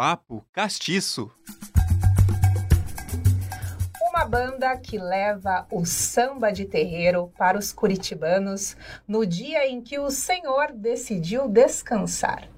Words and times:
Papo 0.00 0.42
Castiço. 0.50 1.30
Uma 4.08 4.24
banda 4.24 4.74
que 4.78 4.96
leva 4.96 5.66
o 5.70 5.84
samba 5.84 6.50
de 6.50 6.64
terreiro 6.64 7.30
para 7.36 7.58
os 7.58 7.70
curitibanos 7.70 8.78
no 9.06 9.26
dia 9.26 9.68
em 9.68 9.82
que 9.82 9.98
o 9.98 10.10
Senhor 10.10 10.72
decidiu 10.72 11.46
descansar. 11.46 12.48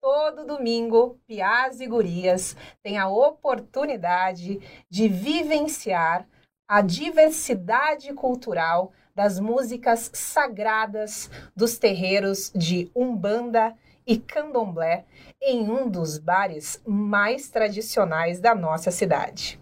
Todo 0.00 0.46
domingo, 0.46 1.20
piás 1.26 1.78
e 1.78 1.86
gurias 1.86 2.56
têm 2.82 2.96
a 2.96 3.06
oportunidade 3.06 4.58
de 4.88 5.08
vivenciar 5.08 6.26
a 6.66 6.80
diversidade 6.80 8.14
cultural 8.14 8.94
das 9.14 9.38
músicas 9.38 10.10
sagradas 10.14 11.30
dos 11.54 11.76
terreiros 11.76 12.50
de 12.54 12.90
Umbanda 12.96 13.76
e 14.06 14.16
Candomblé 14.18 15.04
em 15.42 15.68
um 15.68 15.88
dos 15.90 16.18
bares 16.18 16.80
mais 16.86 17.48
tradicionais 17.48 18.40
da 18.40 18.54
nossa 18.54 18.90
cidade. 18.90 19.60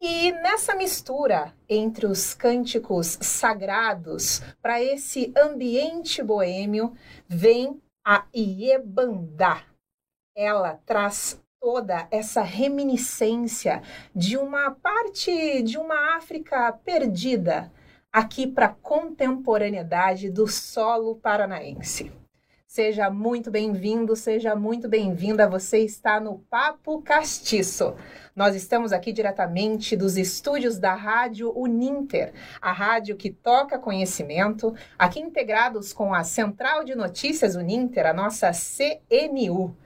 E 0.00 0.32
nessa 0.32 0.74
mistura 0.74 1.54
entre 1.68 2.06
os 2.06 2.34
cânticos 2.34 3.18
sagrados 3.20 4.42
para 4.60 4.82
esse 4.82 5.32
ambiente 5.36 6.22
boêmio 6.22 6.96
vem 7.28 7.80
a 8.04 8.24
Iebandá. 8.34 9.62
Ela 10.34 10.80
traz 10.84 11.40
toda 11.60 12.08
essa 12.10 12.42
reminiscência 12.42 13.80
de 14.12 14.36
uma 14.36 14.72
parte 14.72 15.62
de 15.62 15.78
uma 15.78 16.16
África 16.16 16.72
perdida 16.84 17.72
aqui 18.12 18.48
para 18.48 18.66
a 18.66 18.74
contemporaneidade 18.74 20.28
do 20.28 20.48
solo 20.48 21.14
paranaense. 21.14 22.21
Seja 22.74 23.10
muito 23.10 23.50
bem-vindo, 23.50 24.16
seja 24.16 24.56
muito 24.56 24.88
bem-vinda. 24.88 25.46
Você 25.46 25.80
está 25.80 26.18
no 26.18 26.38
Papo 26.48 27.02
Castiço. 27.02 27.94
Nós 28.34 28.56
estamos 28.56 28.94
aqui 28.94 29.12
diretamente 29.12 29.94
dos 29.94 30.16
estúdios 30.16 30.78
da 30.78 30.94
Rádio 30.94 31.52
Uninter, 31.54 32.32
a 32.62 32.72
rádio 32.72 33.14
que 33.14 33.30
toca 33.30 33.78
conhecimento, 33.78 34.74
aqui 34.98 35.20
integrados 35.20 35.92
com 35.92 36.14
a 36.14 36.24
Central 36.24 36.82
de 36.82 36.94
Notícias 36.94 37.54
Uninter, 37.56 38.06
a 38.06 38.14
nossa 38.14 38.50
CNU. 38.52 39.76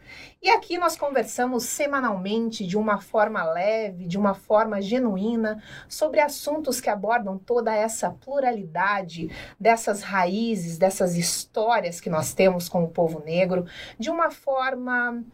E 0.41 0.49
aqui 0.49 0.79
nós 0.79 0.97
conversamos 0.97 1.65
semanalmente 1.65 2.65
de 2.65 2.79
uma 2.79 3.01
forma 3.01 3.43
leve, 3.43 4.07
de 4.07 4.17
uma 4.17 4.33
forma 4.33 4.81
genuína, 4.81 5.61
sobre 5.89 6.21
assuntos 6.21 6.81
que 6.81 6.89
abordam 6.89 7.37
toda 7.37 7.75
essa 7.75 8.11
pluralidade 8.11 9.29
dessas 9.59 10.03
raízes, 10.03 10.79
dessas 10.79 11.17
histórias 11.17 12.01
que 12.01 12.09
nós 12.09 12.33
temos 12.33 12.69
com 12.69 12.85
o 12.85 12.89
povo 12.91 13.19
negro, 13.25 13.67
de 13.99 14.09
uma 14.09 14.31
forma 14.31 15.25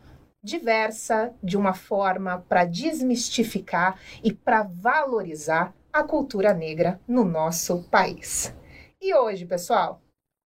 diversa, 0.43 1.33
de 1.43 1.57
uma 1.57 1.73
forma 1.73 2.45
para 2.49 2.65
desmistificar 2.65 3.99
e 4.25 4.33
para 4.33 4.65
valorizar 4.65 5.73
a 5.93 6.03
cultura 6.03 6.53
negra 6.53 7.01
no 7.07 7.25
nosso 7.25 7.85
país. 7.85 8.55
E 9.01 9.15
hoje, 9.15 9.47
pessoal, 9.47 10.03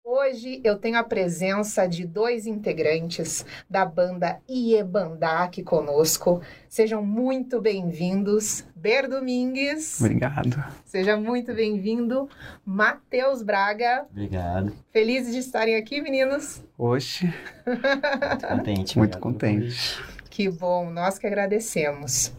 Hoje 0.02 0.60
eu 0.64 0.78
tenho 0.78 0.98
a 0.98 1.04
presença 1.04 1.86
de 1.86 2.06
dois 2.06 2.46
integrantes 2.46 3.44
da 3.68 3.84
banda 3.84 4.40
Iebandá 4.48 5.44
aqui 5.44 5.62
conosco. 5.62 6.40
Sejam 6.68 7.04
muito 7.04 7.60
bem-vindos, 7.60 8.64
Ber 8.74 9.06
Domingues. 9.08 10.00
Obrigado. 10.00 10.64
Seja 10.86 11.16
muito 11.18 11.54
bem-vindo, 11.54 12.28
Matheus 12.64 13.42
Braga. 13.42 14.06
Obrigado. 14.10 14.72
Felizes 14.90 15.34
de 15.34 15.40
estarem 15.40 15.76
aqui, 15.76 16.00
meninos. 16.00 16.62
Oxe. 16.78 17.32
Muito 17.66 18.48
contente. 18.48 18.98
Muito 18.98 19.18
contente. 19.18 20.02
Que 20.30 20.48
bom, 20.48 20.90
nós 20.90 21.18
que 21.18 21.26
agradecemos. 21.26 22.32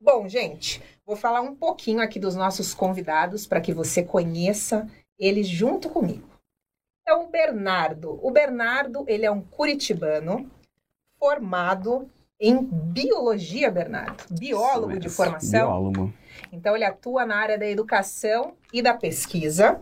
Bom, 0.00 0.26
gente, 0.26 0.82
vou 1.06 1.16
falar 1.16 1.42
um 1.42 1.54
pouquinho 1.54 2.00
aqui 2.00 2.18
dos 2.18 2.34
nossos 2.34 2.72
convidados 2.72 3.46
para 3.46 3.60
que 3.60 3.74
você 3.74 4.02
conheça 4.02 4.88
eles 5.18 5.46
junto 5.46 5.90
comigo. 5.90 6.27
Então, 7.08 7.24
o 7.24 7.28
Bernardo. 7.28 8.20
O 8.22 8.30
Bernardo, 8.30 9.02
ele 9.08 9.24
é 9.24 9.30
um 9.30 9.40
curitibano 9.40 10.46
formado 11.18 12.06
em 12.38 12.62
biologia, 12.62 13.70
Bernardo. 13.70 14.24
Biólogo 14.30 14.98
de 14.98 15.08
formação. 15.08 15.68
Biólogo. 15.68 16.12
Então, 16.52 16.76
ele 16.76 16.84
atua 16.84 17.24
na 17.24 17.36
área 17.36 17.56
da 17.56 17.66
educação 17.66 18.52
e 18.70 18.82
da 18.82 18.92
pesquisa. 18.92 19.80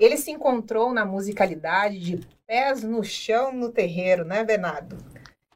Ele 0.00 0.16
se 0.16 0.30
encontrou 0.30 0.94
na 0.94 1.04
musicalidade 1.04 2.00
de 2.00 2.26
pés 2.46 2.82
no 2.82 3.04
chão 3.04 3.52
no 3.52 3.68
terreiro, 3.68 4.24
né, 4.24 4.42
Bernardo? 4.42 4.96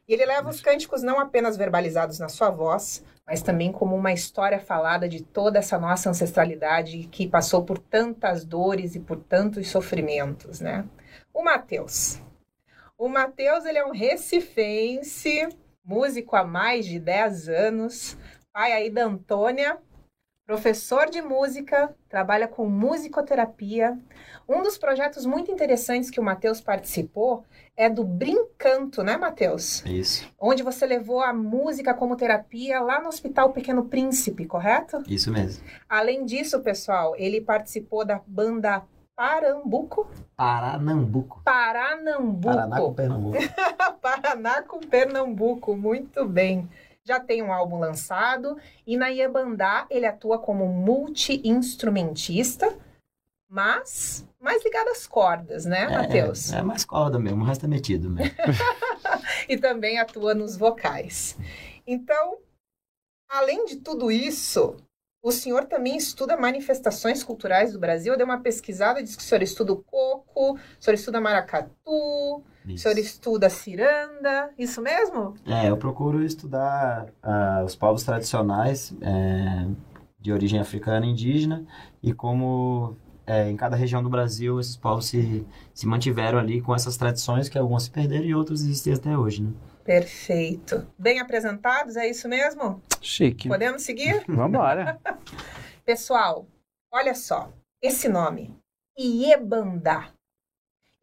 E 0.06 0.12
ele 0.12 0.26
leva 0.26 0.50
os 0.50 0.60
cânticos 0.60 1.03
não 1.03 1.19
apenas 1.19 1.56
verbalizados 1.56 2.19
na 2.19 2.28
sua 2.28 2.50
voz, 2.50 3.03
mas 3.26 3.41
também 3.41 3.72
como 3.72 3.97
uma 3.97 4.12
história 4.12 4.60
falada 4.60 5.09
de 5.09 5.22
toda 5.22 5.60
essa 5.60 5.78
nossa 5.78 6.10
ancestralidade 6.10 7.09
que 7.10 7.26
passou 7.26 7.65
por 7.65 7.78
tantas 7.78 8.44
dores 8.44 8.94
e 8.94 9.00
por 9.00 9.16
tantos 9.16 9.66
sofrimentos, 9.69 10.60
né? 10.60 10.84
O 11.37 11.45
Matheus. 11.45 12.19
O 12.97 13.11
Matheus, 13.11 13.67
ele 13.67 13.77
é 13.77 13.85
um 13.85 13.93
recifense, 13.93 15.47
músico 15.85 16.35
há 16.35 16.43
mais 16.43 16.87
de 16.87 16.99
10 16.99 17.51
anos, 17.51 18.17
pai 18.51 18.73
aí 18.73 18.89
da 18.89 19.05
Antônia, 19.05 19.77
professor 20.47 21.11
de 21.11 21.21
música, 21.21 21.95
trabalha 22.09 22.49
com 22.49 22.67
musicoterapia. 22.67 23.99
Um 24.49 24.63
dos 24.63 24.79
projetos 24.79 25.27
muito 25.27 25.53
interessantes 25.53 26.09
que 26.09 26.19
o 26.19 26.25
Matheus 26.25 26.63
participou 26.63 27.45
é 27.77 27.91
do 27.91 28.03
Brincanto, 28.03 29.03
né, 29.03 29.19
Matheus? 29.19 29.85
Isso. 29.85 30.33
Onde 30.41 30.63
você 30.63 30.87
levou 30.87 31.21
a 31.21 31.35
música 31.35 31.93
como 31.93 32.17
terapia 32.17 32.81
lá 32.81 32.99
no 32.99 33.09
Hospital 33.09 33.53
Pequeno 33.53 33.85
Príncipe, 33.85 34.47
correto? 34.47 35.03
Isso 35.07 35.31
mesmo. 35.31 35.63
Além 35.87 36.25
disso, 36.25 36.63
pessoal, 36.63 37.15
ele 37.15 37.43
participou 37.43 38.07
da 38.07 38.23
banda 38.27 38.83
Parambuco. 39.16 40.09
Paranambuco. 40.37 41.41
Paranambuco. 41.43 42.53
Paraná 42.53 42.78
com 42.78 42.93
Pernambuco. 42.93 43.38
Paraná 44.03 44.62
com 44.62 44.81
Pernambuco, 44.81 45.75
muito 45.75 46.27
bem. 46.27 46.69
Já 47.03 47.19
tem 47.19 47.43
um 47.43 47.50
álbum 47.50 47.78
lançado 47.78 48.59
e 48.87 48.94
na 48.94 49.09
Iebandá 49.09 49.87
ele 49.88 50.05
atua 50.05 50.38
como 50.38 50.69
multi-instrumentista, 50.69 52.76
mas 53.49 54.28
mais 54.38 54.62
ligado 54.62 54.88
às 54.88 55.06
cordas, 55.06 55.65
né, 55.65 55.88
Matheus? 55.88 56.53
É, 56.53 56.59
é 56.59 56.62
mais 56.62 56.84
corda 56.84 57.19
mesmo, 57.19 57.43
o 57.43 57.47
resto 57.47 57.65
é 57.65 57.69
metido 57.69 58.10
mesmo. 58.10 58.34
e 59.49 59.56
também 59.56 59.99
atua 59.99 60.34
nos 60.34 60.59
vocais. 60.59 61.38
Então, 61.87 62.37
além 63.28 63.65
de 63.65 63.76
tudo 63.76 64.10
isso, 64.10 64.76
o 65.26 65.32
senhor 65.32 65.64
também 65.64 65.97
estuda 65.97 66.37
manifestações 66.37 67.25
culturais 67.25 67.72
do 67.72 67.81
Brasil. 67.81 68.12
Eu 68.12 68.16
dei 68.16 68.25
uma 68.25 68.38
pesquisada, 68.38 69.03
diz 69.03 69.16
que 69.16 69.22
o 69.22 69.26
senhor 69.26 69.42
estuda 69.42 69.72
o 69.72 69.82
coco, 69.82 70.53
o 70.53 70.59
senhor 70.78 70.94
estuda 70.94 71.20
maracatu, 71.20 72.44
Isso. 72.64 72.76
o 72.76 72.78
senhor 72.78 72.97
estuda 72.97 73.50
ciranda, 73.50 74.50
isso 74.56 74.81
mesmo? 74.81 75.34
É, 75.44 75.69
eu 75.69 75.76
procuro 75.76 76.22
estudar 76.22 77.09
ah, 77.20 77.64
os 77.66 77.75
povos 77.75 78.04
tradicionais 78.04 78.94
é, 79.00 79.66
de 80.20 80.32
origem 80.32 80.60
africana 80.60 81.04
e 81.04 81.10
indígena 81.10 81.66
e 82.00 82.12
como 82.12 82.97
é, 83.26 83.50
em 83.50 83.56
cada 83.56 83.75
região 83.75 84.04
do 84.04 84.08
Brasil 84.08 84.60
esses 84.60 84.76
povos 84.76 85.06
se, 85.06 85.44
se 85.75 85.88
mantiveram 85.88 86.38
ali 86.38 86.60
com 86.60 86.72
essas 86.72 86.97
tradições 86.97 87.48
que 87.48 87.58
algumas 87.58 87.82
se 87.82 87.91
perderam 87.91 88.26
e 88.26 88.32
outras 88.32 88.60
existem 88.60 88.94
até 88.94 89.19
hoje, 89.19 89.43
né? 89.43 89.50
Perfeito. 89.87 90.85
Bem 90.99 91.21
apresentados, 91.21 91.97
é 91.97 92.09
isso 92.09 92.29
mesmo? 92.29 92.83
Chique. 93.01 93.49
Podemos 93.49 93.83
seguir? 93.83 94.25
Vambora. 94.27 95.01
Pessoal, 95.85 96.45
olha 96.93 97.15
só, 97.15 97.53
esse 97.81 98.09
nome, 98.09 98.53
Iebandá. 98.99 100.11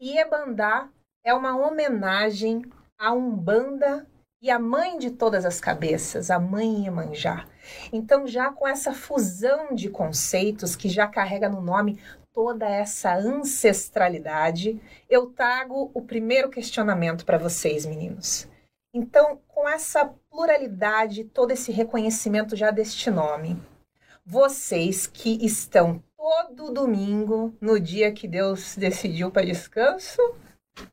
Iebandá 0.02 0.90
é 1.26 1.34
uma 1.34 1.56
homenagem 1.56 2.62
à 3.00 3.14
Umbanda 3.14 4.06
e 4.42 4.52
à 4.52 4.60
mãe 4.60 5.00
de 5.00 5.12
todas 5.12 5.46
as 5.46 5.62
cabeças, 5.62 6.29
a 6.29 6.38
mãe 6.38 6.84
Iemanjá. 6.84 7.47
Então, 7.94 8.28
já 8.28 8.52
com 8.52 8.68
essa 8.68 8.94
fusão 8.94 9.74
de 9.74 9.90
conceitos 9.90 10.76
que 10.76 10.90
já 10.90 11.08
carrega 11.08 11.47
no 11.47 11.62
nome 11.62 11.97
toda 12.34 12.68
essa 12.68 13.16
ancestralidade, 13.16 14.82
eu 15.09 15.28
trago 15.28 15.90
o 15.94 16.02
primeiro 16.02 16.50
questionamento 16.50 17.26
para 17.26 17.38
vocês, 17.38 17.86
meninos. 17.86 18.52
Então, 18.93 19.41
com 19.47 19.67
essa 19.67 20.05
pluralidade, 20.29 21.23
todo 21.23 21.49
esse 21.49 21.72
reconhecimento 21.72 22.55
já 22.55 22.69
deste 22.69 23.09
nome, 23.09 23.59
vocês 24.23 25.07
que 25.07 25.43
estão 25.43 26.03
todo 26.16 26.72
domingo, 26.72 27.57
no 27.59 27.79
dia 27.79 28.11
que 28.11 28.28
Deus 28.28 28.75
decidiu 28.78 29.31
para 29.31 29.47
descanso, 29.47 30.22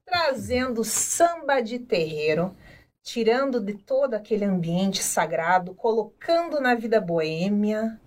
trazendo 0.04 0.82
samba 0.82 1.60
de 1.60 1.78
terreiro, 1.78 2.56
tirando 3.02 3.60
de 3.60 3.74
todo 3.74 4.14
aquele 4.14 4.46
ambiente 4.46 5.02
sagrado, 5.02 5.74
colocando 5.74 6.58
na 6.58 6.74
vida 6.74 7.02
boêmia, 7.02 8.00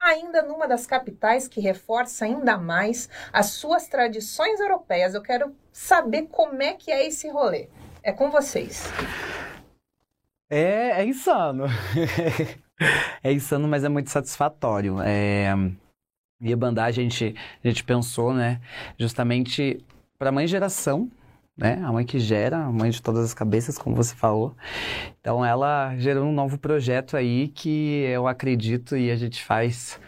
ainda 0.00 0.42
numa 0.42 0.68
das 0.68 0.86
capitais 0.86 1.48
que 1.48 1.60
reforça 1.60 2.24
ainda 2.24 2.56
mais 2.56 3.08
as 3.32 3.46
suas 3.46 3.88
tradições 3.88 4.60
europeias. 4.60 5.14
Eu 5.14 5.22
quero 5.22 5.54
saber 5.72 6.28
como 6.30 6.62
é 6.62 6.74
que 6.74 6.92
é 6.92 7.06
esse 7.06 7.28
rolê. 7.28 7.68
É 8.02 8.12
com 8.12 8.30
vocês. 8.30 8.92
É, 10.50 11.00
é 11.00 11.04
insano. 11.04 11.66
é 13.22 13.32
insano, 13.32 13.68
mas 13.68 13.84
é 13.84 13.88
muito 13.88 14.10
satisfatório. 14.10 15.00
É... 15.00 15.52
E 16.40 16.52
a 16.52 16.56
bandagem 16.56 17.06
a 17.06 17.08
gente, 17.08 17.36
a 17.62 17.68
gente 17.68 17.84
pensou, 17.84 18.34
né, 18.34 18.60
justamente 18.98 19.84
para 20.18 20.30
a 20.30 20.32
mãe 20.32 20.44
geração, 20.48 21.08
né, 21.56 21.80
a 21.84 21.92
mãe 21.92 22.04
que 22.04 22.18
gera, 22.18 22.56
a 22.56 22.72
mãe 22.72 22.90
de 22.90 23.00
todas 23.00 23.24
as 23.24 23.32
cabeças, 23.32 23.78
como 23.78 23.94
você 23.94 24.16
falou. 24.16 24.56
Então 25.20 25.44
ela 25.44 25.96
gerou 25.98 26.26
um 26.26 26.32
novo 26.32 26.58
projeto 26.58 27.16
aí 27.16 27.46
que 27.46 28.02
eu 28.08 28.26
acredito 28.26 28.96
e 28.96 29.12
a 29.12 29.16
gente 29.16 29.44
faz 29.44 30.00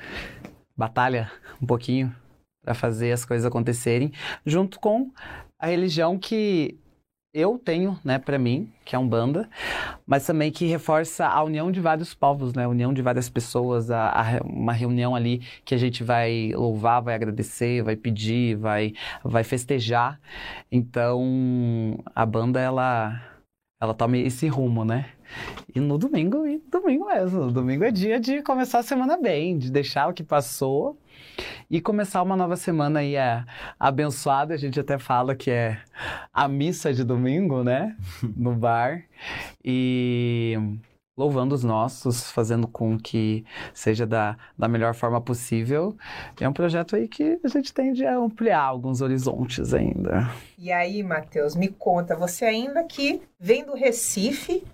batalha 0.77 1.31
um 1.63 1.67
pouquinho 1.67 2.13
para 2.61 2.75
fazer 2.75 3.13
as 3.13 3.25
coisas 3.25 3.47
acontecerem, 3.47 4.11
junto 4.45 4.81
com 4.81 5.13
a 5.57 5.67
religião 5.67 6.19
que 6.19 6.77
eu 7.35 7.59
tenho, 7.59 7.99
né, 8.05 8.17
para 8.17 8.39
mim, 8.39 8.73
que 8.85 8.95
é 8.95 8.99
um 8.99 9.09
banda, 9.09 9.51
mas 10.07 10.25
também 10.25 10.53
que 10.53 10.67
reforça 10.67 11.27
a 11.27 11.43
união 11.43 11.73
de 11.73 11.81
vários 11.81 12.15
povos, 12.15 12.55
né, 12.55 12.65
a 12.65 12.69
união 12.69 12.95
de 12.95 13.03
várias 13.03 13.29
pessoas, 13.29 13.91
a, 13.91 14.09
a, 14.11 14.43
uma 14.45 14.73
reunião 14.73 15.17
ali 15.17 15.43
que 15.65 15.75
a 15.75 15.79
gente 15.79 16.05
vai 16.05 16.53
louvar, 16.55 17.03
vai 17.03 17.17
agradecer, 17.17 17.83
vai 17.83 17.97
pedir, 17.97 18.55
vai, 18.57 18.93
vai 19.25 19.43
festejar. 19.43 20.21
Então, 20.71 21.99
a 22.15 22.25
banda 22.25 22.61
ela 22.61 23.21
ela 23.81 23.93
toma 23.93 24.17
esse 24.17 24.47
rumo, 24.49 24.85
né? 24.85 25.11
E 25.75 25.81
no 25.81 25.99
domingo, 25.99 26.47
e 26.47 26.63
domingo 26.71 27.07
mesmo, 27.07 27.51
domingo 27.51 27.85
é 27.85 27.91
dia 27.91 28.19
de 28.21 28.41
começar 28.43 28.79
a 28.79 28.83
semana 28.83 29.17
bem, 29.17 29.59
de 29.59 29.71
deixar 29.71 30.09
o 30.09 30.15
que 30.15 30.23
passou 30.23 30.97
e 31.71 31.81
começar 31.81 32.23
uma 32.23 32.37
nova 32.37 32.57
semana 32.57 33.01
aí 33.01 33.17
é 33.17 33.45
abençoada. 33.79 34.55
A 34.55 34.57
gente 34.57 34.79
até 34.79 34.99
fala 34.99 35.35
que 35.35 35.51
é 35.51 35.79
a 36.33 36.47
missa 36.49 36.93
de 36.93 37.05
domingo, 37.05 37.63
né? 37.63 37.97
No 38.37 38.55
bar. 38.55 39.05
E 39.65 40.59
louvando 41.17 41.55
os 41.55 41.63
nossos, 41.63 42.31
fazendo 42.31 42.67
com 42.67 42.99
que 42.99 43.45
seja 43.73 44.07
da, 44.07 44.37
da 44.59 44.67
melhor 44.67 44.95
forma 44.95 45.21
possível. 45.21 45.97
É 46.41 46.49
um 46.49 46.53
projeto 46.53 46.97
aí 46.97 47.07
que 47.07 47.39
a 47.43 47.49
gente 47.49 47.73
tende 47.73 48.05
a 48.05 48.17
ampliar 48.17 48.63
alguns 48.63 49.01
horizontes 49.01 49.73
ainda. 49.73 50.31
E 50.59 50.73
aí, 50.73 51.03
Matheus, 51.03 51.55
me 51.55 51.69
conta, 51.69 52.17
você 52.17 52.45
ainda 52.45 52.83
que 52.85 53.23
vem 53.39 53.65
do 53.65 53.75
Recife, 53.75 54.65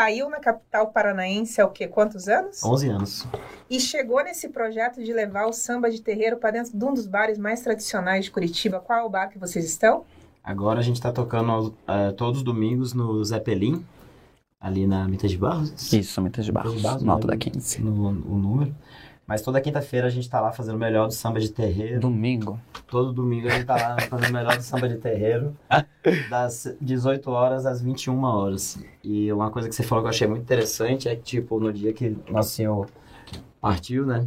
caiu 0.00 0.30
na 0.30 0.40
capital 0.40 0.86
paranaense 0.86 1.60
há 1.60 1.66
o 1.66 1.70
quê? 1.70 1.86
Quantos 1.86 2.26
anos? 2.26 2.64
11 2.64 2.88
anos. 2.88 3.28
E 3.68 3.78
chegou 3.78 4.24
nesse 4.24 4.48
projeto 4.48 5.04
de 5.04 5.12
levar 5.12 5.46
o 5.46 5.52
samba 5.52 5.90
de 5.90 6.00
terreiro 6.00 6.38
para 6.38 6.52
dentro 6.52 6.74
de 6.74 6.82
um 6.82 6.94
dos 6.94 7.06
bares 7.06 7.36
mais 7.36 7.60
tradicionais 7.60 8.24
de 8.24 8.30
Curitiba. 8.30 8.80
Qual 8.80 8.98
é 8.98 9.02
o 9.02 9.10
bar 9.10 9.28
que 9.28 9.38
vocês 9.38 9.66
estão? 9.66 10.06
Agora 10.42 10.80
a 10.80 10.82
gente 10.82 10.96
está 10.96 11.12
tocando 11.12 11.66
uh, 11.68 12.14
todos 12.16 12.38
os 12.38 12.42
domingos 12.42 12.94
no 12.94 13.22
Zeppelin, 13.22 13.84
ali 14.58 14.86
na 14.86 15.06
Mita 15.06 15.28
de 15.28 15.36
Barros. 15.36 15.92
Isso, 15.92 16.22
Mita 16.22 16.40
de 16.40 16.50
Barros, 16.50 16.80
Barros 16.80 17.02
no 17.02 17.12
alto 17.12 17.26
né? 17.26 17.34
da 17.34 17.38
15. 17.38 17.82
No, 17.82 18.08
o 18.08 18.38
número. 18.38 18.74
Mas 19.30 19.42
toda 19.42 19.60
quinta-feira 19.60 20.08
a 20.08 20.10
gente 20.10 20.28
tá 20.28 20.40
lá 20.40 20.50
fazendo 20.50 20.74
o 20.74 20.78
melhor 20.78 21.06
do 21.06 21.14
samba 21.14 21.38
de 21.38 21.52
terreiro. 21.52 22.00
Domingo. 22.00 22.58
Todo 22.88 23.12
domingo 23.12 23.46
a 23.46 23.50
gente 23.52 23.64
tá 23.64 23.76
lá 23.76 23.96
fazendo 24.10 24.30
o 24.30 24.32
melhor 24.32 24.56
do 24.56 24.62
samba 24.64 24.88
de 24.88 24.96
terreiro. 24.96 25.56
das 26.28 26.76
18 26.80 27.30
horas 27.30 27.64
às 27.64 27.80
21 27.80 28.24
horas. 28.24 28.82
E 29.04 29.32
uma 29.32 29.48
coisa 29.48 29.68
que 29.68 29.74
você 29.76 29.84
falou 29.84 30.02
que 30.02 30.06
eu 30.08 30.10
achei 30.10 30.26
muito 30.26 30.42
interessante 30.42 31.08
é 31.08 31.14
que, 31.14 31.22
tipo, 31.22 31.60
no 31.60 31.72
dia 31.72 31.92
que 31.92 32.16
Nosso 32.28 32.50
Senhor 32.50 32.90
partiu, 33.60 34.04
né? 34.04 34.26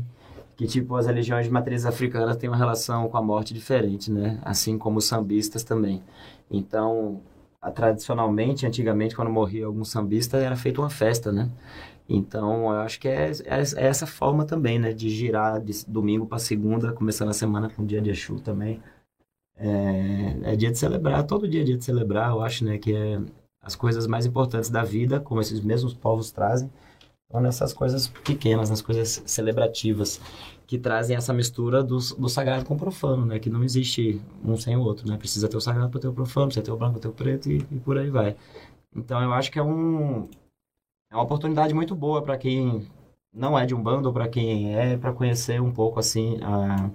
Que, 0.55 0.65
tipo, 0.65 0.95
as 0.95 1.05
religiões 1.05 1.47
de 1.47 1.51
matriz 1.51 1.85
africana 1.85 2.33
têm 2.33 2.49
uma 2.49 2.55
relação 2.55 3.09
com 3.09 3.17
a 3.17 3.21
morte 3.21 3.53
diferente, 3.53 4.09
né? 4.09 4.39
Assim 4.41 4.77
como 4.77 4.99
os 4.99 5.05
sambistas 5.05 5.65
também. 5.65 6.01
Então, 6.49 7.19
tradicionalmente, 7.75 8.65
antigamente, 8.65 9.17
quando 9.17 9.29
morria 9.29 9.65
algum 9.65 9.83
sambista, 9.83 10.37
era 10.37 10.55
feita 10.55 10.79
uma 10.79 10.89
festa, 10.89 11.29
né? 11.29 11.49
Então, 12.07 12.71
eu 12.71 12.81
acho 12.81 12.99
que 12.99 13.07
é, 13.07 13.31
é, 13.31 13.61
é 13.77 13.87
essa 13.87 14.05
forma 14.05 14.45
também, 14.45 14.77
né? 14.79 14.93
De 14.93 15.09
girar 15.09 15.61
de 15.61 15.85
domingo 15.87 16.25
para 16.25 16.39
segunda, 16.39 16.91
começando 16.91 17.29
a 17.29 17.33
semana 17.33 17.69
com 17.69 17.83
o 17.83 17.85
dia 17.85 18.01
de 18.01 18.09
Exu 18.09 18.39
também. 18.39 18.81
É, 19.55 20.53
é, 20.53 20.55
dia 20.55 20.71
de 20.71 20.77
celebrar, 20.77 21.23
todo 21.25 21.47
dia 21.47 21.61
é 21.61 21.63
dia 21.63 21.77
de 21.77 21.85
celebrar, 21.85 22.31
eu 22.31 22.41
acho, 22.41 22.65
né? 22.65 22.77
Que 22.77 22.95
é 22.95 23.21
as 23.61 23.75
coisas 23.75 24.07
mais 24.07 24.25
importantes 24.25 24.69
da 24.69 24.83
vida, 24.83 25.19
como 25.19 25.39
esses 25.39 25.61
mesmos 25.61 25.93
povos 25.93 26.31
trazem, 26.31 26.69
são 27.31 27.39
nessas 27.41 27.73
coisas 27.73 28.07
pequenas, 28.07 28.69
nas 28.69 28.81
coisas 28.81 29.23
celebrativas, 29.25 30.19
que 30.67 30.77
trazem 30.77 31.15
essa 31.15 31.33
mistura 31.33 31.83
do, 31.83 31.97
do 31.97 32.29
sagrado 32.29 32.65
com 32.65 32.75
o 32.75 32.77
profano, 32.77 33.25
né? 33.25 33.39
Que 33.39 33.49
não 33.49 33.63
existe 33.63 34.21
um 34.43 34.57
sem 34.57 34.75
o 34.75 34.81
outro, 34.81 35.07
né? 35.07 35.17
Precisa 35.17 35.47
ter 35.47 35.57
o 35.57 35.61
sagrado 35.61 35.89
para 35.89 36.01
ter 36.01 36.07
o 36.09 36.13
profano, 36.13 36.47
precisa 36.47 36.65
ter 36.65 36.71
o 36.71 36.77
branco 36.77 36.93
para 36.93 37.01
ter 37.01 37.07
o 37.07 37.13
preto 37.13 37.49
e, 37.51 37.57
e 37.71 37.79
por 37.79 37.97
aí 37.97 38.09
vai. 38.09 38.35
Então, 38.95 39.21
eu 39.21 39.33
acho 39.33 39.51
que 39.51 39.59
é 39.59 39.63
um 39.63 40.27
é 41.13 41.15
uma 41.15 41.23
oportunidade 41.23 41.73
muito 41.75 41.95
boa 41.95 42.23
para 42.23 42.35
quem 42.37 42.87
não 43.31 43.57
é 43.57 43.65
de 43.65 43.75
um 43.75 43.81
bando 43.81 44.11
para 44.11 44.27
quem 44.27 44.75
é, 44.75 44.97
para 44.97 45.13
conhecer 45.13 45.61
um 45.61 45.71
pouco 45.71 45.99
assim 45.99 46.39
a, 46.41 46.89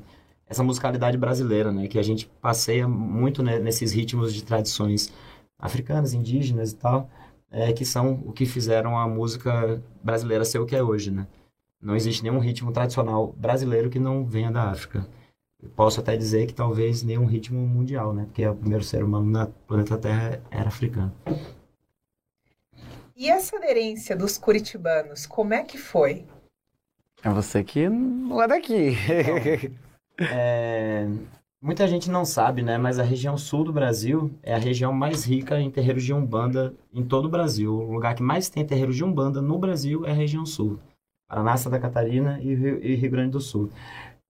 essa 0.49 0.63
musicalidade 0.65 1.17
brasileira, 1.17 1.71
né? 1.71 1.87
Que 1.87 1.99
a 1.99 2.03
gente 2.03 2.27
passeia 2.41 2.89
muito 2.89 3.43
né, 3.43 3.61
nesses 3.61 3.93
ritmos 3.93 4.35
de 4.35 4.43
tradições 4.43 5.13
africanas, 5.59 6.15
indígenas 6.15 6.73
e 6.73 6.77
tal, 6.77 7.09
é, 7.51 7.73
que 7.73 7.85
são 7.85 8.23
o 8.27 8.33
que 8.33 8.45
fizeram 8.45 8.99
a 8.99 9.07
música 9.07 9.81
brasileira 10.03 10.45
ser 10.45 10.59
o 10.59 10.67
que 10.67 10.75
é 10.75 10.83
hoje, 10.83 11.11
né? 11.13 11.27
Não 11.81 11.95
existe 11.95 12.25
nenhum 12.25 12.41
ritmo 12.41 12.73
tradicional 12.73 13.33
brasileiro 13.37 13.89
que 13.89 14.01
não 14.01 14.25
venha 14.25 14.51
da 14.51 14.65
África. 14.65 15.07
Posso 15.77 16.01
até 16.01 16.17
dizer 16.17 16.47
que 16.47 16.55
talvez 16.55 17.05
nenhum 17.05 17.25
ritmo 17.25 17.61
mundial, 17.67 18.13
né? 18.13 18.25
Porque 18.25 18.47
o 18.47 18.55
primeiro 18.55 18.83
ser 18.83 19.05
humano 19.05 19.27
no 19.27 19.47
planeta 19.67 19.97
Terra 19.97 20.41
era 20.51 20.69
africano. 20.69 21.13
E 23.19 23.29
essa 23.29 23.57
aderência 23.57 24.15
dos 24.15 24.39
curitibanos, 24.39 25.27
como 25.27 25.53
é 25.53 25.65
que 25.65 25.77
foi? 25.77 26.25
É 27.21 27.29
você 27.29 27.65
que 27.65 27.89
não 27.89 28.41
é 28.41 28.47
daqui. 28.47 28.95
é, 30.33 31.05
muita 31.61 31.89
gente 31.89 32.09
não 32.09 32.25
sabe, 32.25 32.63
né? 32.63 32.79
Mas 32.79 33.01
a 33.01 33.03
região 33.03 33.37
sul 33.37 33.65
do 33.65 33.73
Brasil 33.73 34.31
é 34.41 34.55
a 34.55 34.59
região 34.59 34.93
mais 34.93 35.25
rica 35.25 35.59
em 35.59 35.69
terreiros 35.69 36.05
de 36.05 36.15
Umbanda 36.15 36.73
em 36.95 37.05
todo 37.05 37.25
o 37.25 37.29
Brasil. 37.29 37.75
O 37.75 37.91
lugar 37.91 38.15
que 38.15 38.23
mais 38.23 38.49
tem 38.49 38.65
terreiros 38.65 38.95
de 38.95 39.03
Umbanda 39.03 39.43
no 39.43 39.59
Brasil 39.59 40.07
é 40.07 40.13
a 40.13 40.15
região 40.15 40.47
sul. 40.47 40.79
Paraná, 41.29 41.57
Santa 41.57 41.81
Catarina 41.81 42.39
e 42.41 42.55
Rio, 42.55 42.85
e 42.85 42.95
Rio 42.95 43.11
Grande 43.11 43.33
do 43.33 43.41
Sul. 43.41 43.69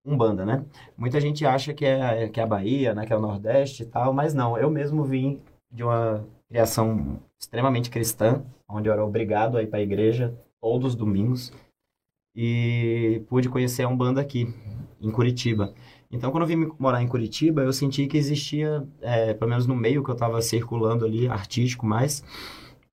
Umbanda, 0.06 0.46
né? 0.46 0.64
Muita 0.98 1.20
gente 1.20 1.46
acha 1.46 1.74
que 1.74 1.86
é, 1.86 2.30
que 2.30 2.40
é 2.40 2.44
a 2.44 2.48
Bahia, 2.48 2.96
né? 2.96 3.06
Que 3.06 3.12
é 3.12 3.18
o 3.18 3.22
Nordeste 3.22 3.84
e 3.84 3.86
tal, 3.86 4.14
mas 4.14 4.34
não. 4.34 4.58
Eu 4.58 4.72
mesmo 4.72 5.04
vim 5.04 5.42
de 5.70 5.84
uma 5.84 6.26
criação 6.50 7.20
extremamente 7.40 7.90
cristã, 7.90 8.44
onde 8.68 8.90
eu 8.90 8.94
era 8.94 9.06
obrigado 9.06 9.58
a 9.58 9.64
ir 9.64 9.68
para 9.68 9.80
a 9.80 9.84
igreja 9.84 10.38
todos 10.62 10.90
os 10.92 10.96
domingos 10.96 11.52
e 12.36 13.24
pude 13.28 13.50
conhecer 13.50 13.84
a 13.84 13.88
Umbanda 13.88 14.22
aqui, 14.22 14.54
em 15.02 15.12
Curitiba. 15.12 15.74
Então, 16.12 16.32
quando 16.32 16.44
eu 16.44 16.48
vim 16.48 16.72
morar 16.80 17.02
em 17.02 17.08
Curitiba, 17.08 17.64
eu 17.64 17.74
senti 17.74 18.08
que 18.08 18.18
existia, 18.18 18.88
é, 19.02 19.34
pelo 19.34 19.50
menos 19.50 19.66
no 19.68 19.76
meio 19.76 20.04
que 20.04 20.10
eu 20.10 20.14
estava 20.14 20.42
circulando 20.42 21.04
ali, 21.04 21.28
artístico 21.28 21.86
mais, 21.86 22.24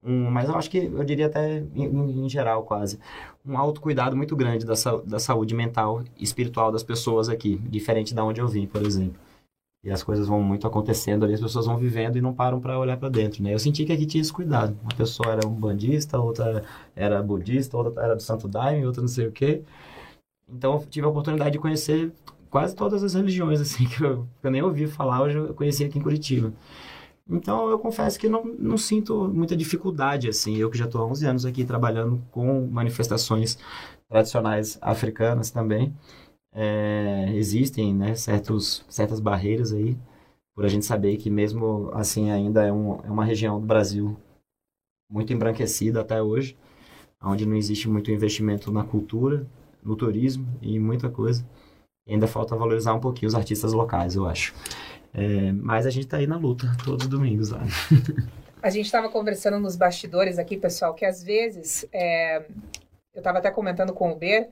um, 0.03 0.31
mas 0.31 0.49
eu 0.49 0.57
acho 0.57 0.71
que, 0.71 0.79
eu 0.79 1.05
diria 1.05 1.27
até 1.27 1.59
em, 1.75 2.25
em 2.25 2.29
geral 2.29 2.65
quase, 2.65 2.99
um 3.45 3.57
autocuidado 3.57 4.17
muito 4.17 4.35
grande 4.35 4.67
da, 4.67 4.75
da 5.07 5.19
saúde 5.19 5.55
mental 5.55 6.03
e 6.19 6.25
espiritual 6.25 6.73
das 6.73 6.83
pessoas 6.83 7.29
aqui, 7.29 7.57
diferente 7.69 8.15
da 8.15 8.25
onde 8.25 8.41
eu 8.41 8.49
vim, 8.49 8.67
por 8.67 8.83
exemplo. 8.83 9.19
E 9.85 9.91
as 9.91 10.03
coisas 10.03 10.27
vão 10.27 10.43
muito 10.43 10.67
acontecendo 10.67 11.25
ali, 11.25 11.35
as 11.35 11.41
pessoas 11.41 11.67
vão 11.67 11.77
vivendo 11.77 12.17
e 12.17 12.21
não 12.21 12.33
param 12.33 12.59
para 12.59 12.79
olhar 12.79 12.97
para 12.97 13.11
dentro, 13.11 13.43
né? 13.43 13.53
Eu 13.53 13.59
senti 13.59 13.85
que 13.85 13.93
aqui 13.93 14.07
tinha 14.07 14.23
esse 14.23 14.33
cuidado. 14.33 14.75
Uma 14.83 14.95
pessoa 14.97 15.31
era 15.33 15.47
um 15.47 15.53
bandista, 15.53 16.19
outra 16.19 16.65
era 16.97 17.23
budista, 17.23 17.77
outra 17.77 18.03
era 18.03 18.17
do 18.17 18.23
Santo 18.23 18.49
Daime, 18.49 18.87
outra 18.87 19.03
não 19.03 19.09
sei 19.09 19.27
o 19.27 19.33
quê. 19.33 19.63
Então 20.49 20.75
eu 20.75 20.87
tive 20.87 21.07
a 21.07 21.11
oportunidade 21.11 21.53
de 21.53 21.59
conhecer 21.59 22.11
quase 22.49 22.75
todas 22.75 23.05
as 23.05 23.13
religiões, 23.13 23.61
assim, 23.63 23.85
que 23.87 24.03
eu, 24.03 24.27
que 24.41 24.47
eu 24.47 24.51
nem 24.51 24.63
ouvi 24.63 24.87
falar, 24.87 25.23
hoje 25.23 25.37
eu 25.37 25.53
conheci 25.55 25.85
aqui 25.85 25.99
em 25.99 26.03
Curitiba. 26.03 26.53
Então 27.29 27.69
eu 27.69 27.79
confesso 27.79 28.19
que 28.19 28.29
não, 28.29 28.45
não 28.59 28.79
sinto 28.79 29.29
muita 29.29 29.57
dificuldade, 29.57 30.29
assim. 30.29 30.57
Eu 30.57 30.71
que 30.71 30.79
já 30.79 30.87
estou 30.87 31.03
há 31.03 31.07
11 31.07 31.27
anos 31.27 31.47
aqui 31.47 31.65
trabalhando 31.65 32.23
com 32.31 32.67
manifestações 32.69 33.59
tradicionais 34.09 34.79
africanas 34.81 35.51
também 35.51 35.95
é, 36.55 37.33
existem 37.35 37.93
né, 37.93 38.15
certos, 38.15 38.85
certas 38.89 39.19
barreiras 39.19 39.73
aí, 39.73 39.97
por 40.55 40.65
a 40.65 40.69
gente 40.69 40.87
saber 40.87 41.17
que 41.17 41.29
mesmo 41.29 41.91
assim 41.93 42.31
ainda 42.31 42.65
é, 42.65 42.73
um, 42.73 43.01
é 43.05 43.11
uma 43.11 43.25
região 43.25 43.61
do 43.61 43.67
Brasil 43.67 44.17
muito 45.11 45.33
embranquecida 45.33 46.01
até 46.01 46.23
hoje, 46.23 46.57
onde 47.21 47.45
não 47.45 47.57
existe 47.57 47.89
muito 47.89 48.11
investimento 48.11 48.71
na 48.71 48.85
cultura, 48.85 49.47
no 49.83 49.97
turismo 49.97 50.47
e 50.63 50.79
muita 50.79 51.11
coisa. 51.11 51.45
E 52.07 52.13
ainda 52.13 52.27
falta 52.27 52.55
valorizar 52.55 52.95
um 52.95 53.01
pouquinho 53.01 53.29
os 53.29 53.35
artistas 53.35 53.73
locais, 53.73 54.15
eu 54.15 54.27
acho. 54.27 54.55
É, 55.13 55.53
mas 55.53 55.87
a 55.87 55.91
gente 55.91 56.05
está 56.05 56.19
aí 56.19 56.27
na 56.27 56.37
luta 56.37 56.71
todos 56.85 57.05
os 57.05 57.11
domingos 57.11 57.51
lá. 57.51 57.63
A 58.63 58.71
gente 58.71 58.87
estava 58.87 59.11
conversando 59.11 59.61
nos 59.61 59.77
bastidores 59.77 60.39
aqui, 60.39 60.57
pessoal, 60.57 60.95
que 60.95 61.05
às 61.05 61.23
vezes 61.23 61.87
é, 61.93 62.39
eu 63.15 63.19
estava 63.19 63.37
até 63.37 63.51
comentando 63.51 63.93
com 63.93 64.11
o 64.11 64.17
Ber 64.17 64.49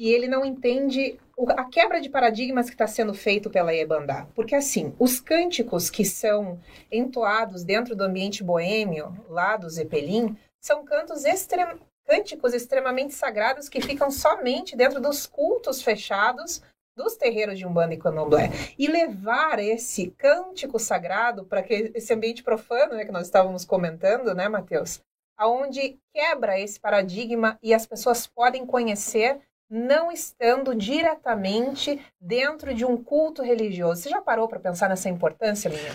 que 0.00 0.10
ele 0.10 0.26
não 0.26 0.46
entende 0.46 1.20
a 1.58 1.64
quebra 1.66 2.00
de 2.00 2.08
paradigmas 2.08 2.70
que 2.70 2.74
está 2.74 2.86
sendo 2.86 3.12
feito 3.12 3.50
pela 3.50 3.74
Ebandá. 3.74 4.26
Porque, 4.34 4.54
assim, 4.54 4.94
os 4.98 5.20
cânticos 5.20 5.90
que 5.90 6.06
são 6.06 6.58
entoados 6.90 7.64
dentro 7.64 7.94
do 7.94 8.04
ambiente 8.04 8.42
boêmio, 8.42 9.14
lá 9.28 9.58
do 9.58 9.68
Zeppelin, 9.68 10.34
são 10.58 10.86
cantos 10.86 11.26
extrem... 11.26 11.66
cânticos 12.06 12.54
extremamente 12.54 13.12
sagrados 13.12 13.68
que 13.68 13.82
ficam 13.82 14.10
somente 14.10 14.74
dentro 14.74 15.02
dos 15.02 15.26
cultos 15.26 15.82
fechados 15.82 16.62
dos 16.96 17.14
terreiros 17.16 17.58
de 17.58 17.66
Umbanda 17.66 17.92
e 17.92 17.98
Candomblé. 17.98 18.48
E 18.78 18.88
levar 18.88 19.58
esse 19.58 20.06
cântico 20.12 20.78
sagrado 20.78 21.44
para 21.44 21.62
esse 21.68 22.14
ambiente 22.14 22.42
profano 22.42 22.94
né, 22.94 23.04
que 23.04 23.12
nós 23.12 23.26
estávamos 23.26 23.66
comentando, 23.66 24.34
né, 24.34 24.48
Matheus? 24.48 25.02
Aonde 25.36 25.98
quebra 26.14 26.58
esse 26.58 26.80
paradigma 26.80 27.58
e 27.62 27.74
as 27.74 27.84
pessoas 27.84 28.26
podem 28.26 28.64
conhecer 28.64 29.38
não 29.70 30.10
estando 30.10 30.74
diretamente 30.74 32.04
dentro 32.20 32.74
de 32.74 32.84
um 32.84 33.02
culto 33.02 33.42
religioso. 33.42 34.02
Você 34.02 34.10
já 34.10 34.20
parou 34.20 34.48
para 34.48 34.58
pensar 34.58 34.88
nessa 34.88 35.08
importância, 35.08 35.70
menina? 35.70 35.94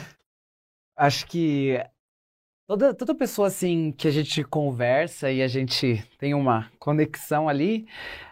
Acho 0.96 1.27
que 1.27 1.77
toda, 2.65 2.94
toda 2.94 3.13
pessoa 3.13 3.50
assim 3.50 3.91
que 3.91 4.08
a 4.08 4.12
gente 4.12 4.44
conversa 4.46 5.29
e 5.29 5.41
a 5.44 5.48
gente 5.48 6.01
tem 6.17 6.34
uma 6.34 6.72
conexão 6.79 7.50
ali, 7.50 7.86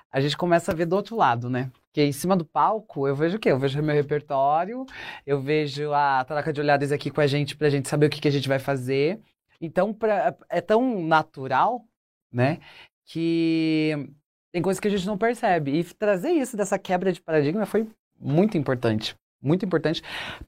a 0.10 0.22
gente 0.22 0.38
começa 0.38 0.72
a 0.72 0.76
ver 0.76 0.86
do 0.86 0.96
outro 0.96 1.18
lado, 1.18 1.50
né? 1.50 1.70
Porque 1.94 2.02
em 2.04 2.12
cima 2.14 2.38
do 2.38 2.46
palco, 2.46 3.08
eu 3.08 3.16
vejo 3.16 3.38
o 3.38 3.40
quê? 3.40 3.52
Eu 3.52 3.60
vejo 3.60 3.82
meu 3.84 3.94
repertório, 3.94 4.86
eu 5.28 5.42
vejo 5.42 5.92
a 5.94 6.24
troca 6.24 6.54
de 6.54 6.62
olhares 6.62 6.92
aqui 6.92 7.12
com 7.12 7.22
a 7.22 7.28
gente 7.28 7.56
pra 7.58 7.70
gente 7.70 7.90
saber 7.90 8.06
o 8.06 8.10
que, 8.10 8.22
que 8.22 8.28
a 8.28 8.32
gente 8.32 8.48
vai 8.48 8.60
fazer. 8.60 9.20
Então, 9.60 9.94
pra, 9.94 10.36
é 10.50 10.62
tão 10.62 11.02
natural, 11.04 11.86
né? 12.32 12.60
Que 13.06 14.10
tem 14.54 14.62
coisas 14.62 14.80
que 14.80 14.88
a 14.88 14.92
gente 14.92 15.08
não 15.08 15.18
percebe. 15.18 15.80
E 15.80 15.84
trazer 15.84 16.30
isso 16.30 16.56
dessa 16.56 16.78
quebra 16.78 17.12
de 17.12 17.20
paradigma 17.20 17.66
foi 17.66 17.88
muito 18.20 18.56
importante. 18.56 19.16
Muito 19.42 19.66
importante 19.66 20.02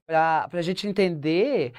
para 0.07 0.47
a 0.53 0.61
gente 0.61 0.87
entender 0.87 1.73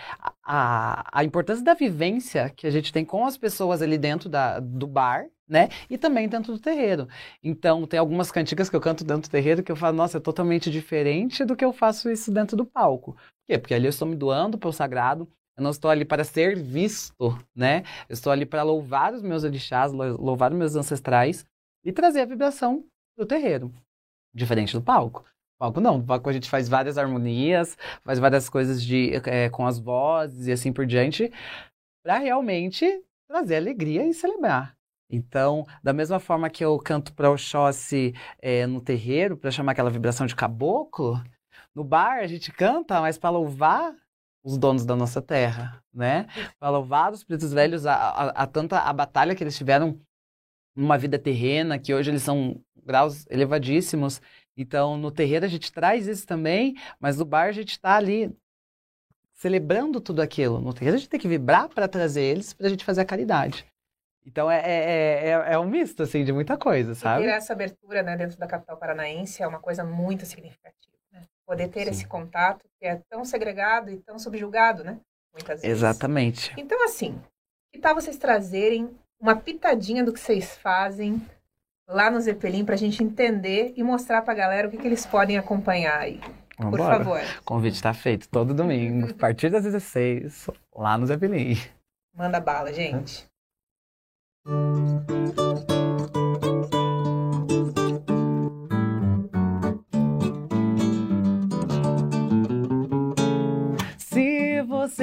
a, 0.44 1.18
a 1.18 1.24
importância 1.24 1.64
da 1.64 1.72
vivência 1.72 2.52
que 2.54 2.66
a 2.66 2.70
gente 2.70 2.92
tem 2.92 3.06
com 3.06 3.24
as 3.24 3.38
pessoas 3.38 3.80
ali 3.80 3.96
dentro 3.96 4.28
da, 4.28 4.60
do 4.60 4.86
bar, 4.86 5.24
né? 5.48 5.70
E 5.88 5.96
também 5.96 6.28
dentro 6.28 6.52
do 6.52 6.58
terreiro. 6.58 7.08
Então, 7.42 7.86
tem 7.86 7.98
algumas 7.98 8.30
cantigas 8.30 8.68
que 8.68 8.76
eu 8.76 8.80
canto 8.82 9.02
dentro 9.02 9.30
do 9.30 9.32
terreiro 9.32 9.62
que 9.62 9.72
eu 9.72 9.76
falo, 9.76 9.96
nossa, 9.96 10.18
é 10.18 10.20
totalmente 10.20 10.70
diferente 10.70 11.42
do 11.42 11.56
que 11.56 11.64
eu 11.64 11.72
faço 11.72 12.10
isso 12.10 12.30
dentro 12.30 12.54
do 12.54 12.66
palco. 12.66 13.12
Por 13.12 13.46
quê? 13.48 13.58
Porque 13.58 13.72
ali 13.72 13.86
eu 13.86 13.90
estou 13.90 14.06
me 14.06 14.16
doando 14.16 14.58
para 14.58 14.68
o 14.68 14.72
sagrado, 14.72 15.26
eu 15.56 15.62
não 15.62 15.70
estou 15.70 15.90
ali 15.90 16.04
para 16.04 16.22
ser 16.22 16.54
visto, 16.54 17.38
né? 17.54 17.82
Eu 18.10 18.12
estou 18.12 18.30
ali 18.30 18.44
para 18.44 18.62
louvar 18.62 19.14
os 19.14 19.22
meus 19.22 19.42
orixás, 19.42 19.90
louvar 19.90 20.52
os 20.52 20.58
meus 20.58 20.76
ancestrais 20.76 21.46
e 21.86 21.92
trazer 21.92 22.20
a 22.20 22.26
vibração 22.26 22.84
do 23.16 23.24
terreiro. 23.24 23.72
Diferente 24.34 24.76
do 24.76 24.82
palco. 24.82 25.24
Palco 25.58 25.80
não, 25.80 26.04
palco 26.04 26.28
a 26.28 26.32
gente 26.32 26.50
faz 26.50 26.68
várias 26.68 26.98
harmonias, 26.98 27.78
faz 28.04 28.18
várias 28.18 28.48
coisas 28.48 28.82
de, 28.82 29.12
é, 29.24 29.48
com 29.48 29.64
as 29.64 29.78
vozes 29.78 30.48
e 30.48 30.52
assim 30.52 30.72
por 30.72 30.84
diante, 30.84 31.32
para 32.04 32.18
realmente 32.18 32.86
trazer 33.28 33.56
alegria 33.56 34.04
e 34.04 34.12
celebrar. 34.12 34.76
Então, 35.08 35.64
da 35.82 35.92
mesma 35.92 36.18
forma 36.18 36.50
que 36.50 36.64
eu 36.64 36.76
canto 36.78 37.14
para 37.14 37.30
Oxóssi 37.30 38.12
é, 38.42 38.66
no 38.66 38.80
terreiro, 38.80 39.36
para 39.36 39.52
chamar 39.52 39.72
aquela 39.72 39.88
vibração 39.88 40.26
de 40.26 40.34
caboclo, 40.34 41.22
no 41.72 41.84
bar 41.84 42.18
a 42.18 42.26
gente 42.26 42.52
canta, 42.52 43.00
mas 43.00 43.16
para 43.16 43.30
louvar 43.30 43.94
os 44.44 44.58
donos 44.58 44.84
da 44.84 44.94
nossa 44.94 45.22
terra, 45.22 45.82
né? 45.92 46.26
Para 46.58 46.70
louvar 46.70 47.12
os 47.12 47.24
pretos 47.24 47.52
velhos 47.52 47.86
a, 47.86 47.94
a, 47.94 48.28
a, 48.42 48.46
tanta 48.46 48.80
a 48.80 48.92
batalha 48.92 49.34
que 49.34 49.42
eles 49.42 49.56
tiveram 49.56 50.00
numa 50.76 50.98
vida 50.98 51.18
terrena, 51.18 51.78
que 51.78 51.94
hoje 51.94 52.10
eles 52.10 52.22
são 52.22 52.60
graus 52.84 53.26
elevadíssimos. 53.28 54.20
Então, 54.56 54.96
no 54.96 55.10
terreiro 55.10 55.44
a 55.44 55.48
gente 55.48 55.72
traz 55.72 56.06
isso 56.06 56.26
também, 56.26 56.76
mas 57.00 57.16
no 57.16 57.24
bar 57.24 57.48
a 57.48 57.52
gente 57.52 57.72
está 57.72 57.96
ali 57.96 58.30
celebrando 59.34 60.00
tudo 60.00 60.20
aquilo. 60.20 60.60
No 60.60 60.72
terreiro 60.72 60.96
a 60.96 60.98
gente 60.98 61.08
tem 61.08 61.20
que 61.20 61.28
vibrar 61.28 61.68
para 61.68 61.88
trazer 61.88 62.22
eles, 62.22 62.52
para 62.52 62.66
a 62.66 62.70
gente 62.70 62.84
fazer 62.84 63.00
a 63.00 63.06
caridade. 63.06 63.66
Então 64.24 64.50
é, 64.50 64.60
é, 64.60 65.28
é, 65.28 65.52
é, 65.52 65.58
um 65.58 65.68
misto, 65.68 66.02
assim, 66.02 66.24
de 66.24 66.32
muita 66.32 66.56
coisa, 66.56 66.94
sabe? 66.94 67.22
E 67.22 67.26
ter 67.26 67.32
essa 67.32 67.52
abertura, 67.52 68.02
né, 68.02 68.16
dentro 68.16 68.36
da 68.38 68.46
capital 68.46 68.76
paranaense 68.76 69.42
é 69.42 69.46
uma 69.46 69.60
coisa 69.60 69.84
muito 69.84 70.26
significativa, 70.26 70.96
né? 71.12 71.22
Poder 71.46 71.68
ter 71.68 71.84
Sim. 71.84 71.90
esse 71.90 72.06
contato 72.06 72.66
que 72.80 72.86
é 72.86 73.00
tão 73.08 73.24
segregado 73.24 73.90
e 73.90 73.98
tão 73.98 74.18
subjugado, 74.18 74.82
né? 74.82 74.98
Muitas 75.32 75.60
vezes. 75.60 75.76
Exatamente. 75.76 76.52
Então, 76.56 76.82
assim, 76.84 77.20
que 77.72 77.78
tal 77.78 77.94
vocês 77.94 78.16
trazerem 78.16 78.90
uma 79.20 79.36
pitadinha 79.36 80.04
do 80.04 80.12
que 80.12 80.20
vocês 80.20 80.56
fazem 80.58 81.20
lá 81.88 82.10
no 82.10 82.20
Zeppelin 82.20 82.64
para 82.64 82.74
a 82.74 82.78
gente 82.78 83.02
entender 83.02 83.72
e 83.76 83.82
mostrar 83.82 84.22
para 84.22 84.32
a 84.32 84.36
galera 84.36 84.68
o 84.68 84.70
que, 84.70 84.76
que 84.76 84.86
eles 84.86 85.06
podem 85.06 85.38
acompanhar 85.38 85.98
aí? 85.98 86.20
Vambora. 86.58 86.82
Por 86.82 87.04
favor. 87.04 87.20
O 87.40 87.44
convite 87.44 87.74
está 87.74 87.92
feito 87.92 88.28
todo 88.28 88.54
domingo, 88.54 89.10
a 89.10 89.14
partir 89.14 89.50
das 89.50 89.64
16, 89.64 90.50
lá 90.74 90.96
no 90.96 91.06
Zeppelin. 91.06 91.56
Manda 92.14 92.40
bala, 92.40 92.72
gente. 92.72 93.28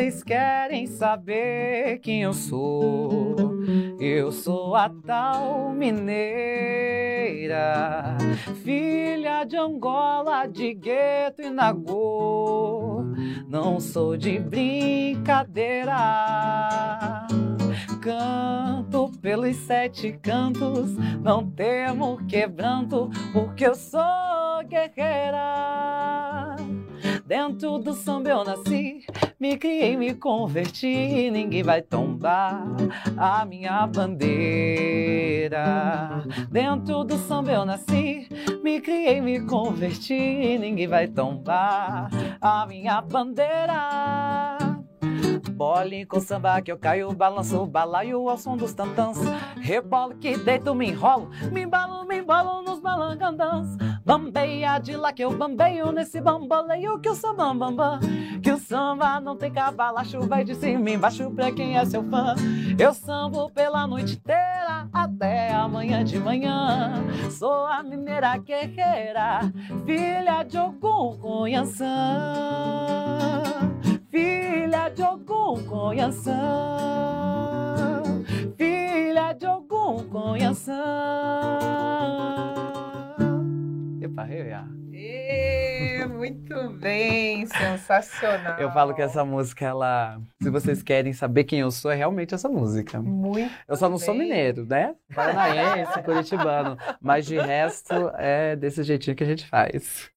Vocês 0.03 0.21
querem 0.21 0.85
saber 0.85 1.99
quem 1.99 2.23
eu 2.23 2.33
sou, 2.33 3.37
eu 4.01 4.33
sou 4.33 4.75
a 4.75 4.89
tal 4.89 5.69
mineira, 5.69 6.17
filha 8.63 9.45
de 9.45 9.55
Angola, 9.55 10.45
de 10.45 10.73
Gueto 10.73 11.41
e 11.41 11.49
Nagô. 11.49 13.05
Não 13.47 13.79
sou 13.79 14.17
de 14.17 14.39
brincadeira 14.39 15.95
canto 18.01 19.09
pelos 19.21 19.55
sete 19.55 20.11
cantos, 20.21 20.97
não 21.23 21.49
temo 21.49 22.17
quebranto, 22.27 23.09
porque 23.31 23.65
eu 23.65 23.75
sou 23.75 24.01
guerreira. 24.67 26.57
Dentro 27.25 27.77
do 27.77 27.93
samba 27.93 28.29
eu 28.29 28.43
nasci, 28.43 29.05
me 29.43 29.57
criei, 29.57 29.97
me 29.97 30.13
converti, 30.13 31.29
ninguém 31.29 31.63
vai 31.63 31.81
tombar 31.81 32.63
a 33.17 33.43
minha 33.43 33.85
bandeira. 33.85 35.53
Dentro 36.49 37.03
do 37.03 37.17
samba 37.17 37.51
eu 37.51 37.65
nasci, 37.65 38.29
me 38.63 38.79
criei, 38.79 39.19
me 39.19 39.45
converti, 39.45 40.57
ninguém 40.57 40.87
vai 40.87 41.09
tombar 41.09 42.09
a 42.39 42.65
minha 42.65 43.01
bandeira. 43.01 44.57
Bole 45.51 46.05
com 46.05 46.21
samba 46.21 46.61
que 46.61 46.71
eu 46.71 46.77
caio, 46.77 47.11
balanço 47.11 47.65
balaio 47.65 48.29
ao 48.29 48.37
som 48.37 48.55
dos 48.55 48.73
tantãs. 48.73 49.17
Rebolo 49.59 50.15
que 50.15 50.37
deito, 50.37 50.73
me 50.73 50.87
enrolo, 50.87 51.29
me 51.51 51.63
embalo, 51.63 52.07
me 52.07 52.19
embalo 52.19 52.61
nos 52.61 52.79
balangandãs. 52.79 53.75
Bambeia 54.05 54.79
de 54.79 54.95
lá 54.95 55.13
que 55.13 55.23
eu 55.23 55.31
bambeio 55.35 55.91
nesse 55.91 56.19
bamboleio 56.19 56.99
que 56.99 57.09
o 57.09 57.15
samba. 57.15 57.99
Que 58.41 58.51
o 58.51 58.57
samba 58.57 59.19
não 59.19 59.35
tem 59.35 59.51
cabalacho, 59.51 60.21
vai 60.21 60.43
de 60.43 60.55
cima 60.55 60.89
embaixo 60.89 61.31
pra 61.31 61.51
quem 61.51 61.77
é 61.77 61.85
seu 61.85 62.03
fã. 62.03 62.35
Eu 62.77 62.93
sambo 62.93 63.49
pela 63.51 63.87
noite 63.87 64.15
inteira 64.15 64.89
até 64.91 65.53
amanhã 65.53 66.03
de 66.03 66.19
manhã. 66.19 66.93
Sou 67.31 67.65
a 67.65 67.81
mineira 67.81 68.37
guerreira, 68.37 69.51
filha 69.85 70.43
de 70.43 70.57
Ogum 70.57 71.17
Conhaçã 71.17 72.73
filha 74.13 74.89
de 74.89 75.01
algum 75.01 75.63
conhação, 75.63 76.33
filha 78.55 79.33
de 79.33 79.47
algum 79.47 80.03
conhação. 80.03 80.73
Epa, 84.13 84.27
eu 84.29 84.45
já. 84.45 84.67
E, 84.91 86.05
muito 86.05 86.69
bem, 86.73 87.47
sensacional. 87.47 88.59
Eu 88.59 88.71
falo 88.71 88.93
que 88.93 89.01
essa 89.01 89.25
música, 89.25 89.65
ela. 89.65 90.21
Se 90.41 90.51
vocês 90.51 90.83
querem 90.83 91.13
saber 91.13 91.45
quem 91.45 91.61
eu 91.61 91.71
sou, 91.71 91.89
é 91.89 91.95
realmente 91.95 92.35
essa 92.35 92.47
música. 92.47 93.01
Muito. 93.01 93.51
Eu 93.67 93.75
só 93.75 93.89
não 93.89 93.97
bem. 93.97 94.05
sou 94.05 94.13
mineiro, 94.13 94.65
né? 94.67 94.95
Paranaense, 95.13 96.03
curitibano. 96.03 96.77
Mas 97.01 97.25
de 97.25 97.39
resto, 97.39 97.93
é 98.17 98.55
desse 98.55 98.83
jeitinho 98.83 99.15
que 99.15 99.23
a 99.23 99.27
gente 99.27 99.47
faz. 99.47 100.11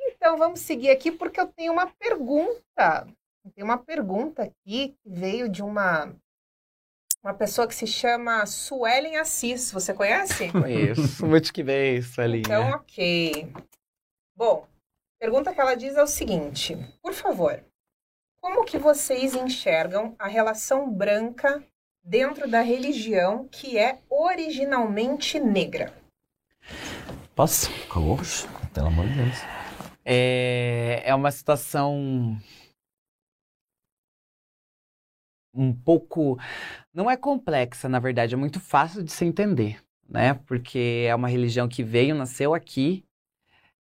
Então 0.00 0.38
vamos 0.38 0.60
seguir 0.60 0.90
aqui 0.90 1.10
porque 1.10 1.40
eu 1.40 1.48
tenho 1.48 1.72
uma 1.72 1.88
pergunta. 1.98 3.06
Tem 3.54 3.64
uma 3.64 3.78
pergunta 3.78 4.44
aqui 4.44 4.94
que 5.02 5.10
veio 5.10 5.48
de 5.48 5.62
uma 5.62 6.14
uma 7.22 7.34
pessoa 7.34 7.66
que 7.66 7.74
se 7.74 7.86
chama 7.86 8.46
Suelen 8.46 9.16
Assis. 9.16 9.72
Você 9.72 9.92
conhece? 9.92 10.50
Conheço. 10.52 11.26
Muito 11.26 11.52
que 11.52 11.62
bem, 11.62 12.00
Suelen. 12.02 12.40
Então, 12.40 12.70
ok. 12.70 13.52
Bom, 14.36 14.66
a 15.16 15.24
pergunta 15.24 15.52
que 15.52 15.60
ela 15.60 15.74
diz 15.74 15.96
é 15.96 16.02
o 16.02 16.06
seguinte: 16.06 16.76
por 17.02 17.12
favor, 17.12 17.62
como 18.40 18.64
que 18.64 18.78
vocês 18.78 19.34
enxergam 19.34 20.14
a 20.18 20.28
relação 20.28 20.90
branca 20.90 21.62
dentro 22.02 22.48
da 22.48 22.60
religião 22.60 23.48
que 23.50 23.76
é 23.76 23.98
originalmente 24.08 25.38
negra? 25.40 25.92
Posso? 27.34 27.70
Poxa, 27.88 28.48
pelo 28.72 28.86
amor 28.88 29.06
de 29.06 29.14
Deus. 29.14 29.38
É, 30.04 31.02
é 31.04 31.14
uma 31.14 31.30
situação 31.30 32.38
um 35.54 35.72
pouco. 35.72 36.38
Não 36.92 37.10
é 37.10 37.16
complexa, 37.16 37.88
na 37.88 37.98
verdade, 37.98 38.34
é 38.34 38.36
muito 38.36 38.60
fácil 38.60 39.02
de 39.02 39.12
se 39.12 39.24
entender, 39.24 39.82
né? 40.08 40.34
Porque 40.46 41.06
é 41.08 41.14
uma 41.14 41.28
religião 41.28 41.68
que 41.68 41.82
veio, 41.82 42.14
nasceu 42.14 42.54
aqui. 42.54 43.04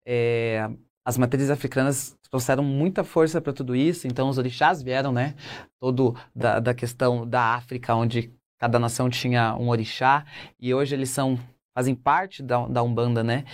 É, 0.05 0.69
as 1.05 1.17
matrizes 1.17 1.49
africanas 1.49 2.17
trouxeram 2.29 2.63
muita 2.63 3.03
força 3.03 3.39
para 3.39 3.53
tudo 3.53 3.75
isso, 3.75 4.07
então 4.07 4.29
os 4.29 4.37
orixás 4.37 4.81
vieram, 4.81 5.11
né? 5.11 5.35
Todo 5.79 6.15
da, 6.35 6.59
da 6.59 6.73
questão 6.73 7.27
da 7.27 7.55
África, 7.55 7.95
onde 7.95 8.33
cada 8.57 8.79
nação 8.79 9.09
tinha 9.09 9.55
um 9.55 9.69
orixá, 9.69 10.25
e 10.59 10.73
hoje 10.73 10.95
eles 10.95 11.09
são 11.09 11.39
fazem 11.73 11.93
parte 11.93 12.41
da, 12.41 12.65
da 12.67 12.81
Umbanda, 12.81 13.23
né? 13.23 13.45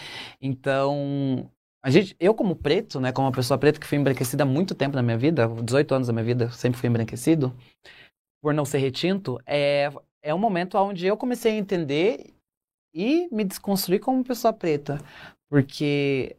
Então, 0.41 1.51
a 1.83 1.89
gente, 1.89 2.15
eu 2.17 2.33
como 2.33 2.55
preto, 2.55 3.01
né, 3.01 3.11
como 3.11 3.27
uma 3.27 3.33
pessoa 3.33 3.57
preta 3.57 3.77
que 3.77 3.85
fui 3.85 3.97
embranquecida 3.97 4.43
há 4.43 4.45
muito 4.45 4.73
tempo 4.73 4.95
na 4.95 5.03
minha 5.03 5.17
vida, 5.17 5.45
18 5.45 5.93
anos 5.93 6.07
da 6.07 6.13
minha 6.13 6.23
vida, 6.23 6.49
sempre 6.51 6.79
fui 6.79 6.87
embranquecido, 6.87 7.53
por 8.43 8.53
não 8.53 8.65
ser 8.65 8.79
retinto, 8.79 9.39
é, 9.47 9.89
é 10.21 10.35
um 10.35 10.37
momento 10.37 10.77
onde 10.77 11.07
eu 11.07 11.15
comecei 11.15 11.53
a 11.53 11.57
entender 11.57 12.33
e 12.93 13.29
me 13.31 13.45
desconstruir 13.45 14.01
como 14.01 14.21
pessoa 14.21 14.51
preta. 14.51 14.99
Porque, 15.49 16.35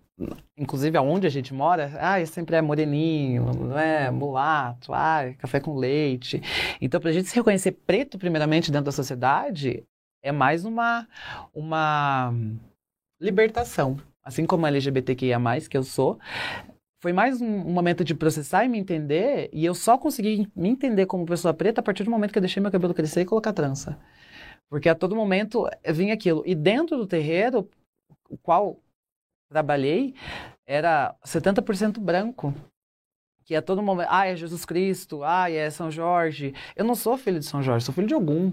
inclusive, 0.54 0.98
aonde 0.98 1.26
a 1.26 1.30
gente 1.30 1.54
mora, 1.54 1.90
ah, 1.98 2.24
sempre 2.26 2.56
é 2.56 2.60
moreninho, 2.60 3.46
não 3.54 3.78
é 3.78 4.10
mulato, 4.10 4.92
ah, 4.92 5.32
café 5.38 5.60
com 5.60 5.78
leite. 5.78 6.42
Então, 6.78 7.00
para 7.00 7.08
a 7.08 7.12
gente 7.12 7.30
se 7.30 7.36
reconhecer 7.36 7.72
preto, 7.72 8.18
primeiramente, 8.18 8.70
dentro 8.70 8.84
da 8.84 8.92
sociedade, 8.92 9.82
é 10.22 10.30
mais 10.30 10.66
uma, 10.66 11.08
uma 11.54 12.34
libertação. 13.18 13.96
Assim 14.22 14.44
como 14.44 14.66
a 14.66 14.68
LGBTQIA+, 14.68 15.40
que 15.70 15.76
eu 15.76 15.82
sou, 15.82 16.18
foi 17.04 17.12
mais 17.12 17.38
um, 17.38 17.46
um, 17.46 17.70
momento 17.70 18.02
de 18.02 18.14
processar 18.14 18.64
e 18.64 18.68
me 18.68 18.78
entender, 18.78 19.50
e 19.52 19.62
eu 19.62 19.74
só 19.74 19.98
consegui 19.98 20.50
me 20.56 20.70
entender 20.70 21.04
como 21.04 21.26
pessoa 21.26 21.52
preta 21.52 21.82
a 21.82 21.84
partir 21.84 22.02
do 22.02 22.10
momento 22.10 22.32
que 22.32 22.38
eu 22.38 22.40
deixei 22.40 22.62
meu 22.62 22.72
cabelo 22.72 22.94
crescer 22.94 23.20
e 23.20 23.24
colocar 23.26 23.52
trança. 23.52 24.00
Porque 24.70 24.88
a 24.88 24.94
todo 24.94 25.14
momento 25.14 25.68
vinha 25.92 26.14
aquilo. 26.14 26.42
E 26.46 26.54
dentro 26.54 26.96
do 26.96 27.06
terreiro, 27.06 27.68
o 28.30 28.38
qual 28.38 28.80
trabalhei, 29.50 30.14
era 30.66 31.14
70% 31.22 32.00
branco. 32.00 32.54
Que 33.44 33.54
a 33.54 33.60
todo 33.60 33.82
momento, 33.82 34.08
ah, 34.10 34.24
é 34.24 34.34
Jesus 34.34 34.64
Cristo, 34.64 35.22
ah, 35.22 35.50
é 35.50 35.68
São 35.68 35.90
Jorge. 35.90 36.54
Eu 36.74 36.86
não 36.86 36.94
sou 36.94 37.18
filho 37.18 37.38
de 37.38 37.44
São 37.44 37.62
Jorge, 37.62 37.84
sou 37.84 37.94
filho 37.94 38.08
de 38.08 38.14
algum. 38.14 38.50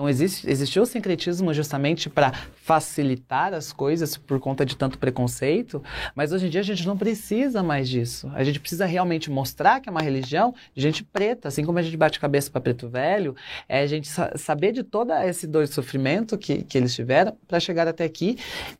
Então, 0.00 0.08
existe, 0.08 0.48
existiu 0.48 0.82
o 0.82 0.86
sincretismo 0.86 1.52
justamente 1.52 2.08
para 2.08 2.32
facilitar 2.32 3.52
as 3.52 3.70
coisas 3.70 4.16
por 4.16 4.40
conta 4.40 4.64
de 4.64 4.74
tanto 4.74 4.96
preconceito, 4.98 5.84
mas 6.14 6.32
hoje 6.32 6.46
em 6.46 6.48
dia 6.48 6.62
a 6.62 6.64
gente 6.64 6.86
não 6.86 6.96
precisa 6.96 7.62
mais 7.62 7.86
disso. 7.86 8.32
A 8.32 8.42
gente 8.42 8.58
precisa 8.58 8.86
realmente 8.86 9.30
mostrar 9.30 9.78
que 9.78 9.90
é 9.90 9.92
uma 9.92 10.00
religião 10.00 10.54
de 10.74 10.80
gente 10.80 11.04
preta, 11.04 11.48
assim 11.48 11.66
como 11.66 11.78
a 11.78 11.82
gente 11.82 11.98
bate 11.98 12.18
cabeça 12.18 12.50
para 12.50 12.62
preto 12.62 12.88
velho, 12.88 13.36
é 13.68 13.80
a 13.80 13.86
gente 13.86 14.08
sa 14.08 14.32
saber 14.38 14.72
de 14.72 14.82
todo 14.82 15.12
esse 15.12 15.46
dor 15.46 15.64
e 15.64 15.66
sofrimento 15.66 16.38
que, 16.38 16.64
que 16.64 16.78
eles 16.78 16.94
tiveram 16.94 17.36
para 17.46 17.60
chegar 17.60 17.86
até 17.86 18.04
aqui 18.04 18.38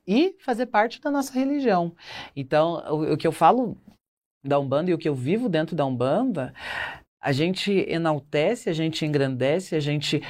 e 0.08 0.34
fazer 0.38 0.64
parte 0.64 1.02
da 1.02 1.10
nossa 1.10 1.34
religião. 1.34 1.92
Então, 2.34 2.82
o, 2.88 3.12
o 3.12 3.16
que 3.18 3.26
eu 3.26 3.32
falo 3.32 3.76
da 4.42 4.58
Umbanda 4.58 4.90
e 4.90 4.94
o 4.94 4.98
que 4.98 5.06
eu 5.06 5.14
vivo 5.14 5.50
dentro 5.50 5.76
da 5.76 5.84
Umbanda 5.84 6.54
a 7.22 7.32
gente 7.32 7.70
enaltece, 7.86 8.70
a 8.70 8.72
gente 8.72 9.04
engrandece, 9.04 9.76
a 9.76 9.80
gente 9.80 10.22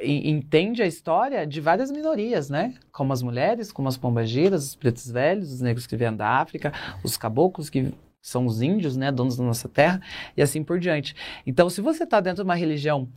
entende 0.00 0.82
a 0.82 0.86
história 0.86 1.44
de 1.46 1.60
várias 1.60 1.90
minorias, 1.90 2.48
né? 2.48 2.74
Como 2.92 3.12
as 3.12 3.22
mulheres, 3.22 3.72
como 3.72 3.88
as 3.88 3.96
pombagiras, 3.96 4.64
os 4.64 4.74
pretos 4.76 5.10
velhos, 5.10 5.52
os 5.52 5.60
negros 5.60 5.86
que 5.86 5.96
vêm 5.96 6.14
da 6.14 6.28
África, 6.28 6.72
os 7.02 7.16
caboclos 7.16 7.68
que 7.68 7.92
são 8.22 8.46
os 8.46 8.62
índios, 8.62 8.96
né, 8.96 9.10
donos 9.10 9.36
da 9.36 9.42
nossa 9.42 9.68
terra, 9.68 10.00
e 10.36 10.42
assim 10.42 10.62
por 10.62 10.78
diante. 10.78 11.12
Então, 11.44 11.68
se 11.68 11.80
você 11.80 12.04
está 12.04 12.20
dentro 12.20 12.44
de 12.44 12.48
uma 12.48 12.54
religião 12.54 13.08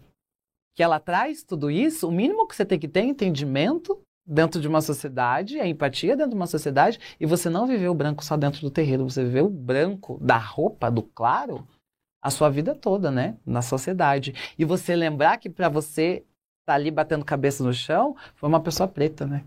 que 0.76 0.82
ela 0.82 1.00
traz 1.00 1.44
tudo 1.44 1.70
isso, 1.70 2.08
o 2.08 2.12
mínimo 2.12 2.48
que 2.48 2.56
você 2.56 2.66
tem 2.66 2.80
que 2.80 2.88
ter 2.88 3.02
é 3.02 3.04
entendimento 3.04 4.02
dentro 4.28 4.60
de 4.60 4.68
uma 4.68 4.82
sociedade, 4.82 5.60
é 5.60 5.68
empatia 5.68 6.18
dentro 6.18 6.32
de 6.32 6.36
uma 6.36 6.48
sociedade, 6.48 7.00
e 7.20 7.26
você 7.28 7.52
não 7.52 7.68
viveu 7.68 7.92
o 7.92 7.96
branco 7.96 8.26
só 8.26 8.36
dentro 8.36 8.62
do 8.62 8.72
terreiro, 8.72 9.08
você 9.08 9.24
viveu 9.24 9.46
o 9.46 9.50
branco 9.50 10.18
da 10.20 10.38
roupa, 10.38 10.90
do 10.90 11.04
claro, 11.04 11.68
a 12.26 12.32
sua 12.32 12.50
vida 12.50 12.74
toda, 12.74 13.12
né? 13.12 13.38
Na 13.46 13.62
sociedade. 13.62 14.34
E 14.58 14.66
você 14.66 14.96
lembrar 14.96 15.38
que 15.38 15.48
para 15.48 15.70
você 15.70 16.16
estar 16.16 16.26
tá 16.66 16.74
ali 16.74 16.90
batendo 16.90 17.24
cabeça 17.24 17.64
no 17.64 17.72
chão, 17.72 18.18
foi 18.34 18.50
uma 18.50 18.60
pessoa 18.60 18.88
preta, 18.88 19.28
né? 19.28 19.44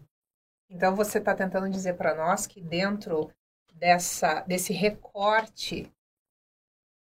Então 0.70 0.94
você 0.94 1.18
está 1.18 1.34
tentando 1.34 1.68
dizer 1.68 1.94
para 1.94 2.14
nós 2.14 2.46
que 2.46 2.60
dentro 2.60 3.32
dessa 3.74 4.42
desse 4.42 4.72
recorte 4.72 5.90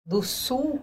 do 0.07 0.23
sul 0.23 0.81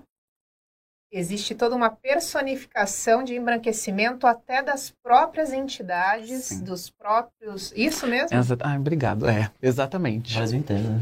existe 1.11 1.55
toda 1.55 1.75
uma 1.75 1.89
personificação 1.89 3.23
de 3.23 3.33
embranquecimento 3.33 4.27
até 4.27 4.61
das 4.61 4.91
próprias 5.01 5.51
entidades, 5.51 6.43
Sim. 6.43 6.63
dos 6.63 6.91
próprios. 6.91 7.73
Isso 7.75 8.05
mesmo? 8.05 8.37
Exa 8.37 8.55
ah, 8.59 8.75
obrigado. 8.75 9.27
É, 9.27 9.51
exatamente. 9.63 10.35
Brasil 10.35 10.59
inteiro, 10.59 10.83
né? 10.83 10.99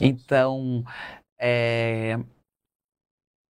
Então, 0.00 0.82
é, 1.38 2.18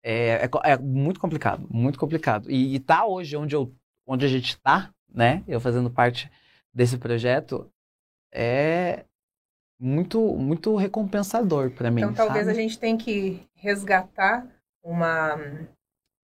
é, 0.04 0.44
é, 0.44 0.72
é, 0.72 0.76
muito 0.76 1.18
complicado, 1.18 1.66
muito 1.70 1.98
complicado. 1.98 2.50
E, 2.50 2.74
e 2.74 2.78
tá 2.78 3.06
hoje 3.06 3.36
onde, 3.36 3.56
eu, 3.56 3.74
onde 4.06 4.26
a 4.26 4.28
gente 4.28 4.50
está, 4.50 4.90
né? 5.12 5.42
Eu 5.48 5.58
fazendo 5.58 5.90
parte 5.90 6.30
desse 6.72 6.98
projeto, 6.98 7.70
é 8.30 9.04
muito, 9.80 10.20
muito 10.36 10.76
recompensador 10.76 11.70
para 11.70 11.90
mim. 11.90 12.02
Então 12.02 12.12
talvez 12.12 12.44
sabe? 12.46 12.58
a 12.58 12.62
gente 12.62 12.78
tenha 12.78 12.98
que 12.98 13.42
resgatar 13.54 14.46
uma 14.82 15.38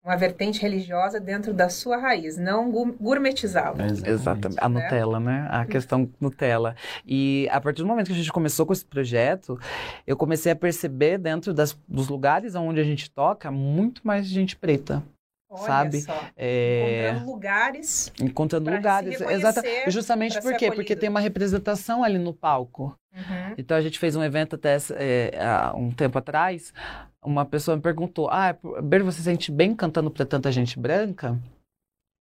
uma 0.03 0.15
vertente 0.15 0.59
religiosa 0.61 1.19
dentro 1.19 1.53
da 1.53 1.69
sua 1.69 1.97
raiz, 1.97 2.35
não 2.35 2.71
gourmetizá-la. 2.71 3.85
Exatamente. 3.85 4.59
A 4.59 4.67
né? 4.67 4.81
Nutella, 4.81 5.19
né? 5.19 5.47
A 5.49 5.65
questão 5.65 6.09
Nutella. 6.19 6.75
E 7.05 7.47
a 7.51 7.61
partir 7.61 7.83
do 7.83 7.87
momento 7.87 8.07
que 8.07 8.13
a 8.13 8.15
gente 8.15 8.31
começou 8.31 8.65
com 8.65 8.73
esse 8.73 8.85
projeto, 8.85 9.59
eu 10.05 10.17
comecei 10.17 10.51
a 10.51 10.55
perceber 10.55 11.19
dentro 11.19 11.53
das, 11.53 11.77
dos 11.87 12.07
lugares 12.07 12.55
onde 12.55 12.81
a 12.81 12.83
gente 12.83 13.11
toca 13.11 13.51
muito 13.51 14.01
mais 14.03 14.25
gente 14.25 14.55
preta. 14.55 15.03
Olha 15.51 15.63
sabe? 15.65 16.01
Só. 16.01 16.17
É... 16.37 17.09
Encontrando 17.09 17.31
lugares. 17.31 18.13
Encontrando 18.21 18.71
lugares. 18.71 19.19
Exatamente. 19.19 19.91
Justamente 19.91 20.41
por 20.41 20.55
quê? 20.55 20.71
Porque 20.71 20.95
tem 20.95 21.09
uma 21.09 21.19
representação 21.19 22.05
ali 22.05 22.17
no 22.17 22.33
palco. 22.33 22.97
Uhum. 23.13 23.55
Então 23.57 23.75
a 23.75 23.81
gente 23.81 23.99
fez 23.99 24.15
um 24.15 24.23
evento 24.23 24.55
até 24.55 24.77
é, 24.91 25.37
há 25.43 25.73
um 25.75 25.91
tempo 25.91 26.17
atrás. 26.17 26.73
Uma 27.21 27.43
pessoa 27.43 27.75
me 27.75 27.83
perguntou: 27.83 28.29
Ah, 28.31 28.55
Ber, 28.81 29.03
você 29.03 29.17
se 29.17 29.23
sente 29.25 29.51
bem 29.51 29.75
cantando 29.75 30.09
para 30.09 30.25
tanta 30.25 30.49
gente 30.53 30.79
branca? 30.79 31.37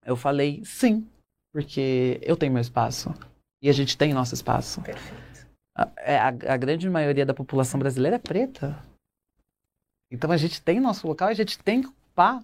Eu 0.05 0.17
falei: 0.17 0.61
Sim, 0.65 1.07
porque 1.55 2.19
eu 2.23 2.37
tenho 2.37 2.53
meu 2.53 2.61
espaço. 2.61 3.15
E 3.63 3.69
a 3.69 3.73
gente 3.73 3.97
tem 3.97 4.13
nosso 4.13 4.35
espaço. 4.35 4.83
Perfeito. 4.83 5.47
A, 5.77 5.89
é, 5.99 6.19
a, 6.19 6.29
a 6.29 6.57
grande 6.57 6.91
maioria 6.91 7.25
da 7.25 7.33
população 7.33 7.79
brasileira 7.79 8.17
é 8.17 8.19
preta. 8.19 8.77
Então 10.11 10.33
a 10.33 10.37
gente 10.37 10.61
tem 10.61 10.81
nosso 10.81 11.07
local, 11.07 11.29
a 11.29 11.35
gente 11.35 11.57
tem 11.61 11.83
que 11.83 11.87
ocupar 11.87 12.43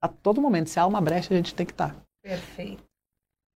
a 0.00 0.08
todo 0.08 0.40
momento. 0.40 0.70
Se 0.70 0.78
há 0.78 0.86
uma 0.86 1.00
brecha, 1.00 1.32
a 1.32 1.36
gente 1.36 1.54
tem 1.54 1.66
que 1.66 1.72
estar. 1.72 1.96
Perfeito. 2.22 2.82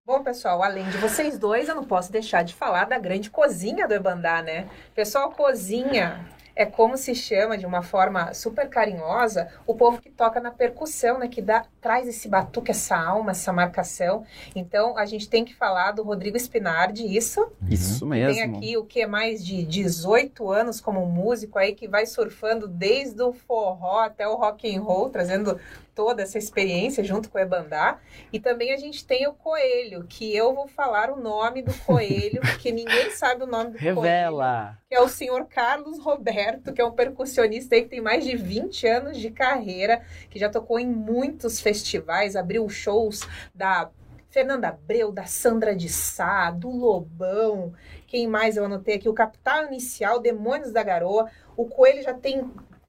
Bom, 0.06 0.22
pessoal, 0.22 0.62
além 0.62 0.88
de 0.88 0.96
vocês 0.96 1.38
dois, 1.38 1.68
eu 1.68 1.74
não 1.74 1.84
posso 1.84 2.10
deixar 2.10 2.42
de 2.42 2.54
falar 2.54 2.86
da 2.86 2.98
grande 2.98 3.28
cozinha 3.28 3.86
do 3.86 3.92
Ebandá, 3.92 4.40
né? 4.40 4.66
Pessoal, 4.94 5.30
cozinha 5.32 6.26
é 6.58 6.66
como 6.66 6.96
se 6.96 7.14
chama 7.14 7.56
de 7.56 7.64
uma 7.64 7.82
forma 7.82 8.34
super 8.34 8.68
carinhosa 8.68 9.48
o 9.64 9.76
povo 9.76 10.02
que 10.02 10.10
toca 10.10 10.40
na 10.40 10.50
percussão, 10.50 11.16
né? 11.16 11.28
Que 11.28 11.40
dá, 11.40 11.64
traz 11.80 12.08
esse 12.08 12.28
batuque, 12.28 12.72
essa 12.72 12.96
alma, 12.96 13.30
essa 13.30 13.52
marcação. 13.52 14.24
Então 14.56 14.98
a 14.98 15.06
gente 15.06 15.28
tem 15.28 15.44
que 15.44 15.54
falar 15.54 15.92
do 15.92 16.02
Rodrigo 16.02 16.36
Spinardi, 16.36 17.04
isso? 17.16 17.52
Isso 17.70 18.04
mesmo. 18.04 18.34
Tem 18.34 18.42
aqui 18.42 18.76
o 18.76 18.84
que 18.84 19.02
é 19.02 19.06
mais 19.06 19.46
de 19.46 19.62
18 19.64 20.50
anos 20.50 20.80
como 20.80 21.06
músico 21.06 21.60
aí 21.60 21.74
que 21.74 21.86
vai 21.86 22.06
surfando 22.06 22.66
desde 22.66 23.22
o 23.22 23.32
forró 23.32 24.00
até 24.00 24.26
o 24.26 24.34
rock 24.34 24.74
and 24.74 24.80
roll, 24.82 25.10
trazendo 25.10 25.60
toda 25.98 26.22
essa 26.22 26.38
experiência 26.38 27.02
junto 27.02 27.28
com 27.28 27.38
o 27.38 27.40
Ebandá. 27.40 27.98
E 28.32 28.38
também 28.38 28.72
a 28.72 28.76
gente 28.76 29.04
tem 29.04 29.26
o 29.26 29.32
Coelho, 29.32 30.04
que 30.08 30.32
eu 30.32 30.54
vou 30.54 30.68
falar 30.68 31.10
o 31.10 31.16
nome 31.20 31.60
do 31.60 31.74
Coelho, 31.80 32.40
porque 32.46 32.70
ninguém 32.70 33.10
sabe 33.10 33.42
o 33.42 33.48
nome 33.48 33.72
do 33.72 33.78
Revela. 33.78 34.62
Coelho. 34.62 34.78
Que 34.88 34.94
é 34.94 35.00
o 35.00 35.08
senhor 35.08 35.46
Carlos 35.46 35.98
Roberto, 35.98 36.72
que 36.72 36.80
é 36.80 36.84
um 36.84 36.92
percussionista 36.92 37.74
aí 37.74 37.82
que 37.82 37.88
tem 37.88 38.00
mais 38.00 38.24
de 38.24 38.36
20 38.36 38.86
anos 38.86 39.18
de 39.18 39.28
carreira, 39.32 40.00
que 40.30 40.38
já 40.38 40.48
tocou 40.48 40.78
em 40.78 40.86
muitos 40.86 41.60
festivais, 41.60 42.36
abriu 42.36 42.68
shows 42.68 43.22
da 43.52 43.90
Fernanda 44.30 44.68
Abreu, 44.68 45.10
da 45.10 45.24
Sandra 45.24 45.74
de 45.74 45.88
Sá, 45.88 46.52
do 46.52 46.70
Lobão, 46.70 47.72
quem 48.06 48.28
mais 48.28 48.56
eu 48.56 48.64
anotei 48.64 48.94
aqui? 48.94 49.08
O 49.08 49.14
Capital 49.14 49.64
Inicial, 49.64 50.20
Demônios 50.20 50.70
da 50.70 50.82
Garoa. 50.84 51.28
O 51.56 51.66
Coelho 51.66 52.04
já 52.04 52.14
tem 52.14 52.48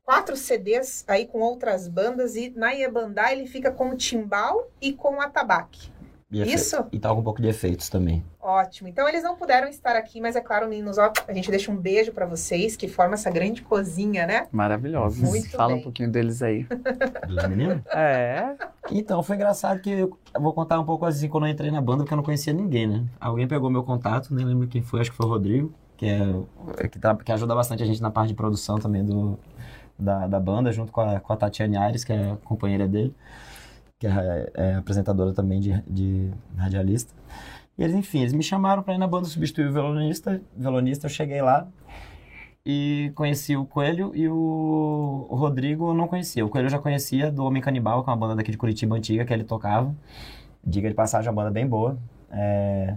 quatro 0.10 0.36
CDs 0.36 1.06
aí 1.08 1.28
com 1.28 1.39
outras 1.39 1.88
bandas 1.88 2.36
e 2.36 2.52
na 2.56 2.72
Iebandá 2.72 3.32
ele 3.32 3.45
fica 3.45 3.69
com 3.69 3.91
o 3.91 3.95
timbal 3.95 4.67
e 4.82 4.91
com 4.91 5.17
o 5.17 5.22
atabaque. 5.22 5.91
E 6.32 6.41
efe- 6.41 6.52
Isso? 6.56 6.84
E 6.91 6.98
toca 7.00 7.19
um 7.19 7.24
pouco 7.24 7.39
de 7.39 7.48
efeitos 7.48 7.89
também. 7.89 8.24
Ótimo. 8.41 8.88
Então 8.89 9.08
eles 9.08 9.22
não 9.22 9.36
puderam 9.36 9.67
estar 9.67 9.95
aqui, 9.95 10.19
mas 10.19 10.36
é 10.36 10.41
claro, 10.41 10.67
meninos, 10.67 10.98
ó, 10.98 11.13
a 11.28 11.34
gente 11.34 11.52
deixa 11.52 11.72
um 11.72 11.76
beijo 11.78 12.12
pra 12.12 12.26
vocês 12.26 12.76
que 12.76 12.88
forma 12.88 13.13
essa 13.13 13.30
grande 13.30 13.62
cozinha, 13.62 14.26
né? 14.26 14.48
Maravilhosos. 14.52 15.19
Muito 15.19 15.52
Fala 15.52 15.74
bem. 15.74 15.80
um 15.80 15.84
pouquinho 15.84 16.12
deles 16.12 16.41
aí. 16.41 16.63
Dos 17.28 17.48
meninos? 17.48 17.80
É. 17.93 18.56
Então, 18.89 19.22
foi 19.22 19.36
engraçado 19.36 19.80
que 19.80 19.91
eu 19.91 20.17
vou 20.39 20.54
contar 20.54 20.80
um 20.80 20.86
pouco 20.86 21.06
assim 21.06 21.30
quando 21.30 21.45
eu 21.45 21.52
entrei 21.52 21.69
na 21.69 21.82
banda, 21.82 22.00
porque 22.00 22.13
eu 22.13 22.17
não 22.17 22.24
conhecia 22.24 22.52
ninguém, 22.54 22.88
né? 22.88 23.06
Alguém 23.19 23.48
pegou 23.48 23.69
meu 23.69 23.84
contato, 23.84 24.34
nem 24.34 24.43
lembro 24.43 24.67
quem 24.67 24.82
foi, 24.82 25.02
acho 25.02 25.12
que 25.12 25.17
foi 25.17 25.28
o 25.28 25.30
Rodrigo, 25.30 25.72
que, 25.98 26.08
é, 26.08 26.88
que, 26.88 26.98
tra- 26.98 27.15
que 27.15 27.32
ajuda 27.32 27.54
bastante 27.54 27.84
a 27.84 27.86
gente 27.86 28.02
na 28.02 28.10
parte 28.10 28.30
de 28.30 28.34
produção 28.36 28.78
também 28.80 29.04
do, 29.04 29.38
da, 29.99 30.27
da 30.27 30.39
banda, 30.39 30.71
junto 30.71 30.91
com 30.91 31.01
a, 31.01 31.19
com 31.19 31.33
a 31.33 31.38
Tatiane 31.38 31.77
Aires, 31.77 32.03
que 32.03 32.13
é 32.13 32.31
a 32.31 32.38
companheira 32.38 32.88
dele, 32.88 33.13
que 33.99 34.07
é, 34.07 34.51
é 34.53 34.75
apresentadora 34.75 35.33
também 35.33 35.59
de, 35.59 35.81
de 35.88 36.31
radialista. 36.57 37.13
E 37.77 37.83
eles, 37.83 37.95
enfim, 37.95 38.19
eles 38.19 38.33
me 38.33 38.43
chamaram 38.43 38.83
para 38.83 38.93
ir 38.93 38.97
na 38.97 39.07
banda 39.07 39.25
substituir 39.27 39.67
o 39.67 39.73
violonista. 39.73 40.41
violonista, 40.55 41.05
eu 41.07 41.09
cheguei 41.09 41.41
lá 41.41 41.67
e 42.65 43.12
conheci 43.15 43.55
o 43.55 43.65
Coelho 43.65 44.12
e 44.13 44.27
o, 44.27 45.27
Rodrigo 45.31 45.89
eu 45.89 45.93
não 45.93 46.07
conhecia. 46.07 46.45
O 46.45 46.49
Coelho 46.49 46.65
eu 46.65 46.71
já 46.71 46.79
conhecia 46.79 47.31
do 47.31 47.43
Homem 47.45 47.62
Canibal, 47.62 48.03
que 48.03 48.09
é 48.09 48.13
uma 48.13 48.19
banda 48.19 48.35
daqui 48.35 48.51
de 48.51 48.57
Curitiba 48.57 48.95
antiga 48.95 49.25
que 49.25 49.33
ele 49.33 49.43
tocava. 49.43 49.95
Diga 50.63 50.89
de 50.89 50.95
passagem, 50.95 51.29
uma 51.29 51.35
banda 51.35 51.51
bem 51.51 51.65
boa. 51.65 51.97
É, 52.31 52.95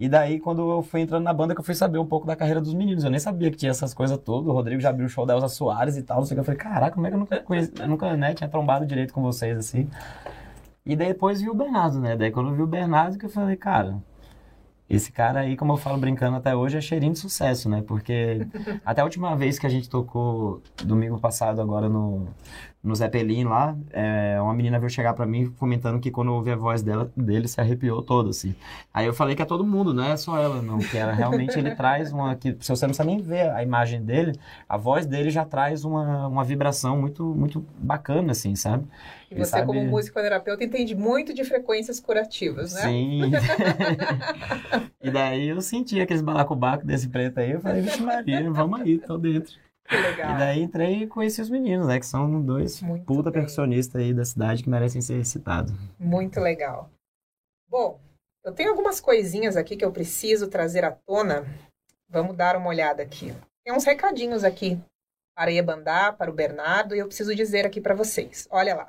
E 0.00 0.08
daí, 0.08 0.40
quando 0.40 0.70
eu 0.70 0.82
fui 0.82 1.02
entrando 1.02 1.24
na 1.24 1.32
banda, 1.32 1.54
que 1.54 1.60
eu 1.60 1.64
fui 1.64 1.74
saber 1.74 1.98
um 1.98 2.06
pouco 2.06 2.26
da 2.26 2.34
carreira 2.34 2.58
dos 2.58 2.72
meninos. 2.72 3.04
Eu 3.04 3.10
nem 3.10 3.20
sabia 3.20 3.50
que 3.50 3.58
tinha 3.58 3.70
essas 3.70 3.92
coisas 3.92 4.16
todas. 4.16 4.48
O 4.48 4.52
Rodrigo 4.52 4.80
já 4.80 4.88
abriu 4.88 5.04
o 5.04 5.10
show 5.10 5.26
da 5.26 5.34
Elza 5.34 5.48
Soares 5.48 5.98
e 5.98 6.02
tal. 6.02 6.20
Não 6.20 6.24
sei 6.24 6.34
o 6.34 6.36
que. 6.36 6.40
Eu 6.40 6.44
falei, 6.56 6.58
caraca, 6.58 6.94
como 6.94 7.06
é 7.06 7.10
que 7.10 7.16
eu 7.16 7.20
nunca, 7.20 7.40
conheci, 7.40 7.70
eu 7.78 7.86
nunca 7.86 8.16
né, 8.16 8.32
tinha 8.32 8.48
trombado 8.48 8.86
direito 8.86 9.12
com 9.12 9.20
vocês, 9.20 9.58
assim. 9.58 9.90
E 10.86 10.96
daí 10.96 11.08
depois 11.08 11.42
vi 11.42 11.50
o 11.50 11.54
Bernardo, 11.54 12.00
né? 12.00 12.16
Daí 12.16 12.30
quando 12.30 12.48
eu 12.48 12.54
vi 12.54 12.62
o 12.62 12.66
Bernardo, 12.66 13.18
que 13.18 13.26
eu 13.26 13.30
falei, 13.30 13.56
cara, 13.56 14.02
esse 14.88 15.12
cara 15.12 15.40
aí, 15.40 15.54
como 15.54 15.74
eu 15.74 15.76
falo 15.76 15.98
brincando 15.98 16.36
até 16.38 16.56
hoje, 16.56 16.78
é 16.78 16.80
cheirinho 16.80 17.12
de 17.12 17.18
sucesso, 17.18 17.68
né? 17.68 17.82
Porque 17.86 18.46
até 18.84 19.02
a 19.02 19.04
última 19.04 19.36
vez 19.36 19.58
que 19.58 19.66
a 19.66 19.70
gente 19.70 19.88
tocou, 19.88 20.62
domingo 20.82 21.18
passado, 21.20 21.60
agora 21.60 21.90
no, 21.90 22.26
no 22.82 22.94
Zeppelin 22.94 23.44
lá, 23.44 23.76
é, 23.90 24.40
uma 24.40 24.54
menina 24.54 24.78
veio 24.78 24.88
chegar 24.90 25.12
pra 25.12 25.26
mim 25.26 25.50
comentando 25.58 26.00
que 26.00 26.10
quando 26.10 26.32
ouvi 26.32 26.50
a 26.50 26.56
voz 26.56 26.82
dela, 26.82 27.12
dele 27.14 27.46
se 27.46 27.60
arrepiou 27.60 28.00
todo, 28.02 28.30
assim. 28.30 28.54
Aí 28.92 29.06
eu 29.06 29.12
falei 29.12 29.36
que 29.36 29.42
é 29.42 29.44
todo 29.44 29.66
mundo, 29.66 29.92
não 29.92 30.04
é 30.04 30.16
só 30.16 30.38
ela, 30.38 30.62
não. 30.62 30.78
Que 30.78 30.96
ela 30.96 31.12
realmente 31.12 31.58
ele 31.58 31.74
traz 31.74 32.10
uma. 32.12 32.34
Que, 32.36 32.56
se 32.60 32.68
você 32.70 32.86
não 32.86 32.90
precisa 32.94 33.04
nem 33.04 33.20
ver 33.20 33.50
a 33.50 33.62
imagem 33.62 34.02
dele, 34.02 34.32
a 34.68 34.78
voz 34.78 35.04
dele 35.04 35.30
já 35.30 35.44
traz 35.44 35.84
uma, 35.84 36.26
uma 36.26 36.42
vibração 36.42 36.98
muito, 36.98 37.22
muito 37.34 37.64
bacana, 37.78 38.32
assim, 38.32 38.56
sabe? 38.56 38.86
E 39.30 39.34
você, 39.36 39.50
sabe- 39.50 39.66
como 39.66 39.82
musicoterapeuta, 39.84 40.64
entende 40.64 40.94
muito 40.94 41.32
de 41.32 41.44
frequências 41.44 42.00
curativas, 42.00 42.72
né? 42.72 42.82
Sim. 42.82 43.30
e 45.00 45.10
daí 45.10 45.48
eu 45.48 45.60
senti 45.60 46.00
aqueles 46.00 46.22
balacobacos 46.22 46.84
desse 46.84 47.08
preto 47.08 47.38
aí, 47.38 47.52
eu 47.52 47.60
falei, 47.60 47.82
vixe 47.82 48.02
Maria, 48.02 48.50
vamos 48.50 48.80
aí, 48.80 48.98
tô 48.98 49.16
dentro. 49.16 49.52
Que 49.90 49.96
legal. 49.96 50.34
E 50.34 50.38
daí 50.38 50.62
entrei 50.62 51.02
e 51.02 51.06
conheci 51.06 51.42
os 51.42 51.50
meninos, 51.50 51.86
né? 51.88 51.98
Que 51.98 52.06
são 52.06 52.40
dois 52.40 52.80
Muito 52.80 53.04
puta 53.04 53.24
bem. 53.24 53.32
percussionistas 53.32 54.00
aí 54.00 54.14
da 54.14 54.24
cidade 54.24 54.62
que 54.62 54.70
merecem 54.70 55.02
ser 55.02 55.24
citados. 55.26 55.72
Muito 55.98 56.38
legal. 56.40 56.88
Bom, 57.68 58.00
eu 58.44 58.52
tenho 58.52 58.70
algumas 58.70 59.00
coisinhas 59.00 59.56
aqui 59.56 59.76
que 59.76 59.84
eu 59.84 59.92
preciso 59.92 60.48
trazer 60.48 60.84
à 60.84 60.92
tona. 60.92 61.44
Vamos 62.08 62.36
dar 62.36 62.56
uma 62.56 62.68
olhada 62.68 63.02
aqui. 63.02 63.34
Tem 63.64 63.74
uns 63.74 63.84
recadinhos 63.84 64.44
aqui 64.44 64.80
para 65.36 65.50
a 65.50 65.52
Iebandá, 65.52 66.12
para 66.12 66.30
o 66.30 66.34
Bernardo, 66.34 66.94
e 66.94 66.98
eu 66.98 67.06
preciso 67.06 67.34
dizer 67.34 67.66
aqui 67.66 67.80
para 67.80 67.94
vocês. 67.94 68.46
Olha 68.50 68.74
lá. 68.74 68.88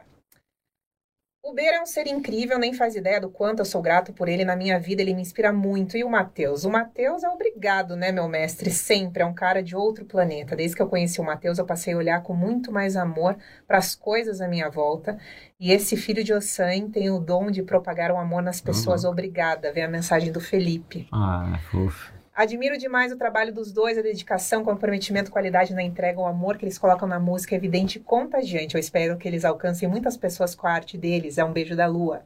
O 1.43 1.54
Ber 1.56 1.73
é 1.73 1.82
um 1.82 1.88
ser 1.88 2.06
incrível, 2.06 2.60
nem 2.60 2.71
faz 2.71 2.95
ideia 2.95 3.19
do 3.19 3.27
quanto 3.27 3.60
eu 3.60 3.65
sou 3.65 3.82
grato 3.82 4.13
por 4.13 4.30
ele 4.30 4.45
na 4.45 4.56
minha 4.56 4.80
vida, 4.80 5.01
ele 5.01 5.15
me 5.15 5.23
inspira 5.23 5.51
muito. 5.51 5.97
E 5.97 6.04
o 6.04 6.10
Matheus? 6.10 6.65
O 6.65 6.69
Matheus 6.69 7.23
é 7.23 7.30
obrigado, 7.30 7.95
né, 7.95 8.12
meu 8.12 8.27
mestre? 8.27 8.69
Sempre 8.69 9.23
é 9.23 9.25
um 9.25 9.34
cara 9.34 9.63
de 9.63 9.75
outro 9.75 10.06
planeta. 10.06 10.56
Desde 10.56 10.75
que 10.75 10.82
eu 10.84 10.88
conheci 10.88 11.19
o 11.19 11.23
Matheus, 11.23 11.58
eu 11.58 11.65
passei 11.65 11.95
a 11.95 11.97
olhar 11.97 12.21
com 12.21 12.36
muito 12.36 12.71
mais 12.71 12.95
amor 12.95 13.36
para 13.67 13.80
as 13.80 13.95
coisas 13.95 14.39
à 14.39 14.47
minha 14.47 14.69
volta. 14.69 15.17
E 15.60 15.71
esse 15.71 15.97
filho 15.97 16.23
de 16.23 16.32
Ossan 16.32 16.91
tem 16.91 17.10
o 17.10 17.19
dom 17.19 17.49
de 17.49 17.63
propagar 17.63 18.12
o 18.12 18.17
amor 18.17 18.43
nas 18.43 18.62
pessoas. 18.62 19.04
Obrigada. 19.04 19.73
Vem 19.73 19.84
a 19.84 19.89
mensagem 19.89 20.32
do 20.32 20.39
Felipe. 20.39 21.08
Ah, 21.12 21.60
fofo. 21.71 22.11
Admiro 22.34 22.78
demais 22.78 23.12
o 23.12 23.17
trabalho 23.17 23.54
dos 23.54 23.74
dois, 23.74 23.98
a 23.98 24.02
dedicação, 24.02 24.63
comprometimento, 24.63 25.30
qualidade 25.30 25.74
na 25.74 25.84
entrega, 25.84 26.20
o 26.20 26.26
amor 26.26 26.58
que 26.58 26.63
eles 26.63 26.78
colocam 26.78 27.06
na 27.06 27.20
música 27.20 27.54
é 27.54 27.58
evidente 27.58 27.98
e 27.98 28.02
contagiante. 28.02 28.76
Eu 28.76 28.80
espero 28.80 29.17
que 29.17 29.28
eles 29.28 29.44
alcancem 29.44 29.88
muitas 29.88 30.15
pessoas 30.15 30.56
com 30.56 30.65
a 30.65 30.72
arte 30.72 30.98
deles. 30.98 31.38
É 31.38 31.44
um 31.44 31.52
beijo 31.52 31.76
da 31.76 31.88
lua. 31.88 32.24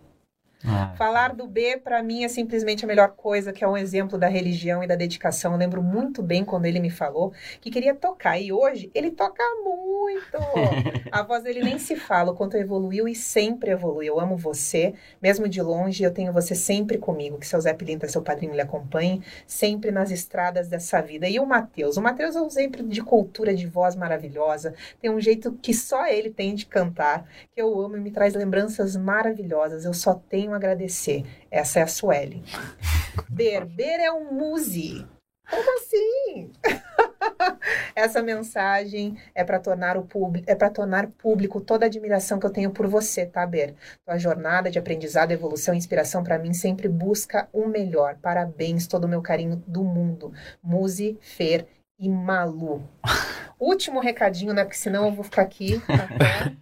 Ah, 0.64 0.94
Falar 0.98 1.34
do 1.34 1.48
B, 1.48 1.78
para 1.78 2.02
mim, 2.02 2.24
é 2.24 2.28
simplesmente 2.28 2.86
a 2.86 2.88
melhor 2.88 3.10
coisa, 3.10 3.54
que 3.54 3.64
é 3.64 3.68
um 3.68 3.78
exemplo 3.78 4.18
da 4.18 4.28
religião 4.28 4.84
e 4.84 4.88
da 4.88 4.96
dedicação. 4.96 5.52
Eu 5.54 5.60
lembro 5.60 5.84
muito 5.84 6.24
bem 6.24 6.44
quando 6.44 6.66
ele 6.66 6.80
me 6.80 6.90
falou 6.90 7.34
que 7.62 7.70
queria 7.70 7.94
tocar, 7.94 8.40
e 8.40 8.52
hoje 8.52 8.90
ele 8.94 9.12
toca 9.12 9.44
muito. 9.64 10.38
A 11.12 11.22
voz 11.24 11.44
dele 11.44 11.64
nem 11.64 11.78
se 11.78 11.96
fala, 11.96 12.32
o 12.32 12.36
quanto 12.36 12.58
evoluiu 12.58 13.08
e 13.08 13.16
sempre 13.16 13.72
evolui. 13.72 14.08
Eu 14.08 14.20
amo 14.20 14.38
você, 14.38 14.94
mesmo 15.22 15.48
de 15.48 15.62
longe, 15.62 16.04
eu 16.04 16.12
tenho 16.12 16.34
você 16.34 16.56
sempre 16.56 16.98
comigo. 16.98 17.38
Que 17.38 17.48
seu 17.48 17.60
Zé 17.60 17.74
Pilinta, 17.74 18.08
seu 18.08 18.22
padrinho, 18.22 18.54
lhe 18.54 18.62
acompanhe 18.62 19.22
sempre 19.46 19.92
nas 19.92 20.12
estradas 20.12 20.68
dessa 20.68 21.02
vida. 21.02 21.28
E 21.28 21.40
o 21.40 21.46
Matheus? 21.46 21.98
O 21.98 22.02
Matheus 22.02 22.36
é 22.36 22.42
um 22.42 22.48
exemplo 22.48 22.88
de 22.88 23.02
cultura 23.02 23.54
de 23.54 23.68
voz 23.68 23.96
maravilhosa, 23.96 24.74
tem 25.02 25.10
um 25.10 25.20
jeito 25.20 25.54
que 25.62 25.74
só 25.74 26.08
ele 26.08 26.30
tem 26.30 26.56
de 26.56 26.66
cantar, 26.66 27.28
que 27.54 27.62
eu 27.62 27.80
amo 27.80 27.98
e 27.98 28.00
me 28.00 28.12
traz 28.12 28.34
lembranças 28.34 28.96
maravilhosas. 28.96 29.86
Eu 29.86 29.94
só 29.94 30.14
tenho 30.14 30.45
a 30.54 30.58
agradecer. 30.58 31.24
Essa 31.50 31.80
é 31.80 31.84
a 31.84 31.88
Sueli. 31.88 32.44
Ber, 33.30 33.66
Ber 33.66 34.00
é 34.00 34.12
um 34.12 34.34
muse. 34.34 35.06
Como 35.50 35.78
assim? 35.78 36.52
Essa 37.96 38.22
mensagem 38.22 39.18
é 39.34 39.44
para 39.44 39.60
tornar 39.60 39.96
o 39.96 40.04
público, 40.04 40.50
é 40.50 40.56
para 40.56 40.70
tornar 40.70 41.08
público 41.08 41.62
toda 41.62 41.86
a 41.86 41.88
admiração 41.88 42.40
que 42.40 42.46
eu 42.46 42.52
tenho 42.52 42.72
por 42.72 42.88
você, 42.88 43.26
tá, 43.26 43.46
Ber? 43.46 43.76
Tua 44.06 44.18
jornada 44.18 44.72
de 44.72 44.80
aprendizado, 44.80 45.32
evolução 45.32 45.74
e 45.74 45.78
inspiração 45.78 46.24
para 46.24 46.40
mim 46.40 46.54
sempre 46.54 46.88
busca 46.88 47.48
o 47.54 47.68
melhor. 47.68 48.18
Parabéns, 48.22 48.88
todo 48.88 49.06
o 49.06 49.08
meu 49.10 49.22
carinho 49.22 49.64
do 49.68 49.84
mundo. 49.84 50.34
Muse, 50.64 51.18
Fer 51.22 51.68
e 52.00 52.10
Malu. 52.10 52.84
Último 53.60 54.00
recadinho, 54.00 54.54
né? 54.54 54.64
Porque 54.64 54.78
senão 54.78 55.06
eu 55.06 55.12
vou 55.14 55.24
ficar 55.24 55.44
aqui 55.44 55.82
até. 55.88 56.56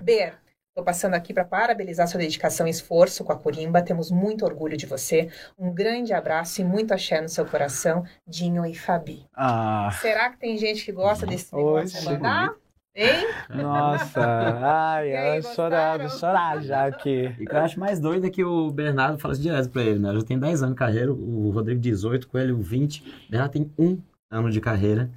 Ber, 0.00 0.34
Estou 0.72 0.82
passando 0.86 1.12
aqui 1.12 1.34
para 1.34 1.44
parabenizar 1.44 2.08
sua 2.08 2.18
dedicação 2.18 2.66
e 2.66 2.70
esforço 2.70 3.22
com 3.24 3.30
a 3.30 3.36
Corimba. 3.36 3.82
Temos 3.82 4.10
muito 4.10 4.42
orgulho 4.42 4.74
de 4.74 4.86
você. 4.86 5.28
Um 5.58 5.70
grande 5.70 6.14
abraço 6.14 6.62
e 6.62 6.64
muito 6.64 6.94
axé 6.94 7.20
no 7.20 7.28
seu 7.28 7.44
coração, 7.44 8.04
Dinho 8.26 8.64
e 8.64 8.74
Fabi. 8.74 9.26
Ah, 9.34 9.90
Será 10.00 10.30
que 10.30 10.38
tem 10.38 10.56
gente 10.56 10.82
que 10.82 10.90
gosta 10.90 11.26
desse 11.26 11.54
negócio 11.54 11.90
de 11.90 11.96
Oxe. 11.98 12.14
mandar? 12.14 12.54
Hein? 12.96 13.26
nossa. 13.50 14.20
Ai, 14.62 15.12
aí, 15.14 15.42
chorando, 15.42 16.04
gostaram? 16.04 16.08
chorar 16.08 16.62
já 16.62 16.86
aqui. 16.86 17.34
E 17.38 17.44
o 17.44 17.46
que 17.46 17.54
eu 17.54 17.60
acho 17.60 17.78
mais 17.78 18.00
doido 18.00 18.26
é 18.26 18.30
que 18.30 18.42
o 18.42 18.70
Bernardo 18.70 19.18
fala 19.18 19.34
isso 19.34 19.42
direto 19.42 19.68
pra 19.68 19.82
ele, 19.82 19.98
né? 19.98 20.08
Eu 20.08 20.20
já 20.20 20.26
tenho 20.26 20.40
10 20.40 20.62
anos 20.62 20.74
de 20.74 20.78
carreira, 20.78 21.12
o 21.12 21.50
Rodrigo 21.50 21.82
18, 21.82 22.26
com 22.28 22.38
ele 22.38 22.54
20. 22.54 23.00
O 23.28 23.30
Bernardo 23.30 23.52
tem 23.52 23.70
um 23.78 23.98
ano 24.30 24.50
de 24.50 24.58
carreira. 24.58 25.10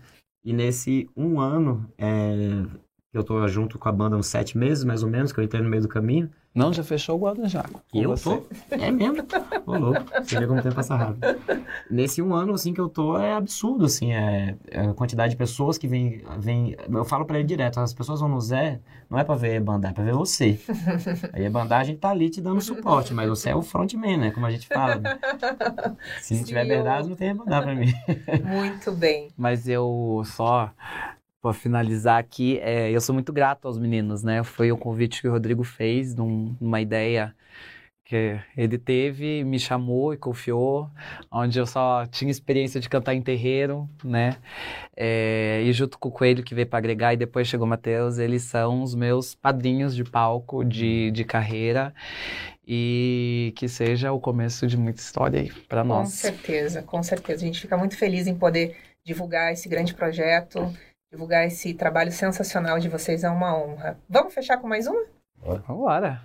E 0.43 0.51
nesse 0.51 1.09
um 1.15 1.39
ano, 1.39 1.89
é, 1.97 2.37
eu 3.17 3.23
tô 3.23 3.47
junto 3.47 3.77
com 3.79 3.87
a 3.89 3.91
banda 3.91 4.15
uns 4.17 4.27
sete 4.27 4.57
meses, 4.57 4.83
mais 4.83 5.03
ou 5.03 5.09
menos, 5.09 5.31
que 5.31 5.39
eu 5.39 5.43
entrei 5.43 5.61
no 5.61 5.69
meio 5.69 5.81
do 5.83 5.87
caminho. 5.87 6.29
Não, 6.53 6.71
já 6.71 6.83
fechou 6.85 7.19
o 7.19 7.27
ano 7.27 7.49
já. 7.49 7.63
com 7.63 7.79
E 7.93 8.01
eu 8.03 8.11
você. 8.15 8.23
tô. 8.23 8.43
É 8.71 8.89
mesmo? 8.89 9.17
Ô, 9.65 9.77
louco. 9.77 10.05
Você 10.23 10.39
vê 10.39 10.47
como 10.47 10.59
o 10.61 10.63
tempo 10.63 10.73
passa 10.75 10.95
rápido. 10.95 11.19
Nesse 11.91 12.21
um 12.21 12.33
ano, 12.33 12.53
assim, 12.53 12.73
que 12.73 12.79
eu 12.79 12.87
tô, 12.87 13.17
é 13.17 13.33
absurdo, 13.33 13.83
assim. 13.83 14.13
É, 14.13 14.55
é 14.71 14.79
a 14.87 14.93
quantidade 14.93 15.31
de 15.31 15.35
pessoas 15.37 15.77
que 15.77 15.85
vem, 15.85 16.23
vem... 16.39 16.77
Eu 16.89 17.03
falo 17.03 17.25
pra 17.25 17.37
ele 17.39 17.45
direto, 17.47 17.77
as 17.81 17.93
pessoas 17.93 18.21
vão 18.21 18.29
no 18.29 18.39
Zé, 18.39 18.79
não 19.09 19.19
é 19.19 19.23
pra 19.25 19.35
ver 19.35 19.59
bandar, 19.59 19.91
é 19.91 19.93
pra 19.93 20.03
ver 20.05 20.13
você. 20.13 20.57
Aí 21.33 21.45
a 21.45 21.49
bandar, 21.49 21.81
a 21.81 21.83
gente 21.83 21.99
tá 21.99 22.09
ali 22.11 22.29
te 22.29 22.39
dando 22.39 22.61
suporte, 22.61 23.13
mas 23.13 23.27
você 23.27 23.49
é 23.49 23.55
o 23.55 23.61
frontman, 23.61 24.15
né? 24.17 24.31
Como 24.31 24.45
a 24.45 24.51
gente 24.51 24.65
fala. 24.65 24.95
né? 24.95 25.19
Se 26.21 26.35
não 26.35 26.39
Sim, 26.39 26.45
tiver 26.45 26.63
eu- 26.63 26.67
verdade, 26.69 27.09
não 27.09 27.17
tem 27.17 27.35
bandar 27.35 27.63
pra 27.63 27.75
mim. 27.75 27.93
Muito 28.45 28.93
bem. 28.93 29.27
Mas 29.37 29.67
eu 29.67 30.21
só 30.25 30.71
para 31.45 31.53
finalizar 31.53 32.17
aqui, 32.17 32.57
é, 32.59 32.89
eu 32.89 32.99
sou 32.99 33.13
muito 33.13 33.31
grato 33.31 33.67
aos 33.67 33.77
meninos, 33.77 34.23
né? 34.23 34.43
Foi 34.43 34.71
o 34.71 34.77
convite 34.77 35.21
que 35.21 35.27
o 35.27 35.31
Rodrigo 35.31 35.63
fez, 35.63 36.15
num- 36.15 36.57
numa 36.59 36.81
ideia 36.81 37.35
que 38.03 38.39
ele 38.57 38.77
teve, 38.79 39.43
me 39.43 39.59
chamou 39.59 40.13
e 40.13 40.17
confiou, 40.17 40.89
onde 41.31 41.59
eu 41.59 41.67
só 41.67 42.05
tinha 42.07 42.31
experiência 42.31 42.81
de 42.81 42.89
cantar 42.89 43.13
em 43.15 43.21
terreiro, 43.21 43.87
né? 44.03 44.37
É, 44.97 45.61
e 45.63 45.71
junto 45.73 45.99
com 45.99 46.09
o 46.09 46.11
Coelho 46.11 46.43
que 46.43 46.55
veio 46.55 46.67
para 46.67 46.79
agregar 46.79 47.13
e 47.13 47.17
depois 47.17 47.47
chegou 47.47 47.67
o 47.67 47.69
Matheus, 47.69 48.17
eles 48.17 48.43
são 48.43 48.81
os 48.83 48.95
meus 48.95 49.35
padrinhos 49.35 49.95
de 49.95 50.03
palco, 50.03 50.65
de, 50.65 51.11
de 51.11 51.23
carreira 51.23 51.93
e 52.67 53.53
que 53.55 53.67
seja 53.67 54.11
o 54.11 54.19
começo 54.19 54.65
de 54.67 54.77
muita 54.77 55.01
história 55.01 55.41
aí 55.41 55.51
para 55.69 55.83
Com 55.83 55.89
nós. 55.89 56.09
certeza, 56.09 56.81
com 56.81 57.03
certeza. 57.03 57.43
A 57.43 57.47
gente 57.47 57.61
fica 57.61 57.77
muito 57.77 57.95
feliz 57.97 58.25
em 58.27 58.35
poder 58.35 58.75
divulgar 59.05 59.53
esse 59.53 59.69
grande 59.69 59.93
projeto, 59.93 60.73
divulgar 61.15 61.47
esse 61.47 61.73
trabalho 61.73 62.11
sensacional 62.11 62.77
de 62.77 62.89
vocês. 62.89 63.23
É 63.23 63.29
uma 63.29 63.57
honra. 63.57 63.97
Vamos 64.09 64.33
fechar 64.33 64.57
com 64.57 64.67
mais 64.67 64.85
uma? 64.85 65.01
Vambora. 65.65 66.21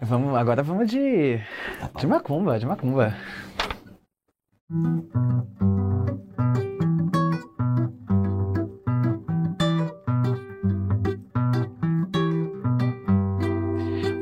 Vamos, 0.00 0.36
agora 0.36 0.62
vamos 0.62 0.88
de. 0.88 1.40
De 1.98 2.06
macumba, 2.06 2.58
de 2.58 2.66
macumba. 2.66 3.14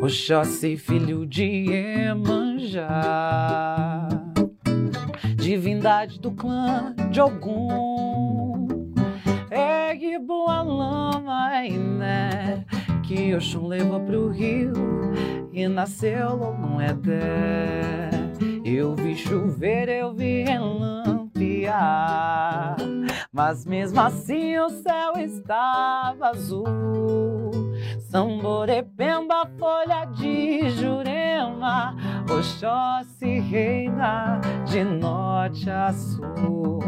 Oxóssi, 0.00 0.76
filho 0.76 1.24
de 1.26 1.44
Iemanjá, 1.70 2.86
divindade 5.34 6.20
do 6.20 6.30
clã 6.30 6.94
de 7.10 7.20
Ogum, 7.22 8.13
ergue 10.14 10.18
boa 10.18 10.62
lama, 10.62 11.50
né? 11.98 12.64
Que 13.02 13.34
Oxum 13.34 13.66
levou 13.66 14.00
pro 14.00 14.28
rio 14.28 14.72
e 15.52 15.66
nasceu 15.68 16.40
um 16.40 16.80
Edé. 16.80 18.10
Eu 18.64 18.94
vi 18.94 19.16
chover, 19.16 19.88
eu 19.88 20.12
vi 20.14 20.42
relampear, 20.44 21.74
mas 23.32 23.66
mesmo 23.66 24.00
assim 24.00 24.58
o 24.58 24.70
céu 24.70 25.12
estava 25.16 26.28
azul. 26.30 27.73
Samborepemba, 28.14 29.44
folha 29.58 30.04
de 30.04 30.70
Jurema, 30.70 31.96
Oxóssi 32.30 33.40
reina 33.40 34.40
de 34.64 34.84
norte 34.84 35.68
a 35.68 35.92
sul. 35.92 36.78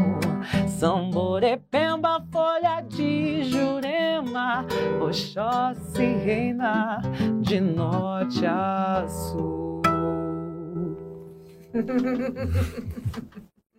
Samborepemba, 0.69 2.25
folha 2.31 2.79
de 2.79 3.43
Jurema, 3.43 4.65
Oxóssi 5.01 6.15
reina 6.23 7.01
de 7.41 7.59
norte 7.59 8.45
a 8.45 9.05
sul. 9.09 9.81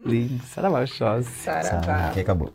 Lindo, 0.05 0.45
Saravá 0.45 0.83
Oxóssi. 0.83 1.31
Saravá. 1.31 2.11
Aqui 2.11 2.21
acabou. 2.21 2.53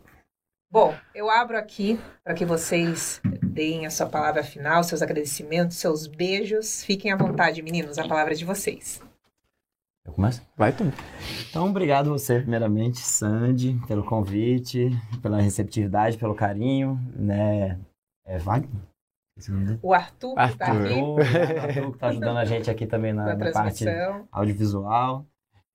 Bom, 0.74 0.92
eu 1.14 1.30
abro 1.30 1.56
aqui 1.56 2.00
para 2.24 2.34
que 2.34 2.44
vocês 2.44 3.22
deem 3.40 3.86
a 3.86 3.90
sua 3.90 4.06
palavra 4.06 4.42
final, 4.42 4.82
seus 4.82 5.02
agradecimentos, 5.02 5.76
seus 5.76 6.08
beijos. 6.08 6.82
Fiquem 6.82 7.12
à 7.12 7.16
vontade, 7.16 7.62
meninos, 7.62 7.96
a 7.96 8.08
palavra 8.08 8.32
é 8.32 8.36
de 8.36 8.44
vocês. 8.44 9.00
Eu 10.04 10.12
começo? 10.12 10.44
Vai 10.56 10.72
tu. 10.72 10.82
Então, 11.48 11.70
obrigado 11.70 12.10
você, 12.10 12.40
primeiramente, 12.40 12.98
Sandy, 12.98 13.80
pelo 13.86 14.02
convite, 14.02 14.90
pela 15.22 15.40
receptividade, 15.40 16.18
pelo 16.18 16.34
carinho, 16.34 16.98
né? 17.14 17.78
É 18.26 18.36
Wagner? 18.38 18.82
Dele? 19.36 19.78
O 19.80 19.94
Arthur, 19.94 20.34
que 20.34 20.42
está 20.42 20.66
Arthur. 20.72 20.86
aqui 20.86 21.00
O 21.00 21.20
Arthur, 21.20 21.92
que 21.92 21.98
tá 21.98 22.08
ajudando 22.10 22.38
a 22.38 22.44
gente 22.44 22.68
aqui 22.68 22.84
também 22.84 23.12
na, 23.12 23.26
na 23.26 23.36
na 23.36 23.52
parte 23.52 23.84
audiovisual. 24.32 25.24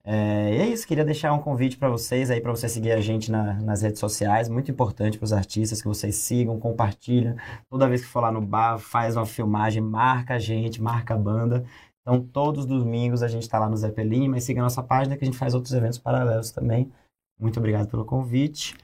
É, 0.03 0.55
e 0.55 0.57
é 0.57 0.67
isso, 0.67 0.87
queria 0.87 1.05
deixar 1.05 1.33
um 1.33 1.39
convite 1.39 1.77
para 1.77 1.89
vocês 1.89 2.31
aí, 2.31 2.39
para 2.41 2.51
você 2.51 2.67
seguir 2.69 2.91
a 2.93 3.01
gente 3.01 3.29
na- 3.29 3.53
nas 3.55 3.81
redes 3.81 3.99
sociais. 3.99 4.49
Muito 4.49 4.71
importante 4.71 5.17
para 5.17 5.25
os 5.25 5.33
artistas 5.33 5.81
que 5.81 5.87
vocês 5.87 6.15
sigam, 6.15 6.59
compartilham. 6.59 7.35
Toda 7.69 7.87
vez 7.87 8.01
que 8.01 8.07
for 8.07 8.21
lá 8.21 8.31
no 8.31 8.41
bar, 8.41 8.79
faz 8.79 9.15
uma 9.15 9.25
filmagem, 9.25 9.81
marca 9.81 10.35
a 10.35 10.39
gente, 10.39 10.81
marca 10.81 11.13
a 11.13 11.17
banda. 11.17 11.65
Então, 12.01 12.21
todos 12.21 12.61
os 12.61 12.65
domingos 12.65 13.21
a 13.21 13.27
gente 13.27 13.43
está 13.43 13.59
lá 13.59 13.69
no 13.69 13.77
Zé 13.77 13.91
Pelim, 13.91 14.29
mas 14.29 14.43
siga 14.43 14.61
a 14.61 14.63
nossa 14.63 14.81
página 14.81 15.15
que 15.15 15.23
a 15.23 15.27
gente 15.27 15.37
faz 15.37 15.53
outros 15.53 15.73
eventos 15.73 15.99
paralelos 15.99 16.49
também. 16.49 16.91
Muito 17.39 17.59
obrigado 17.59 17.87
pelo 17.87 18.03
convite. 18.03 18.75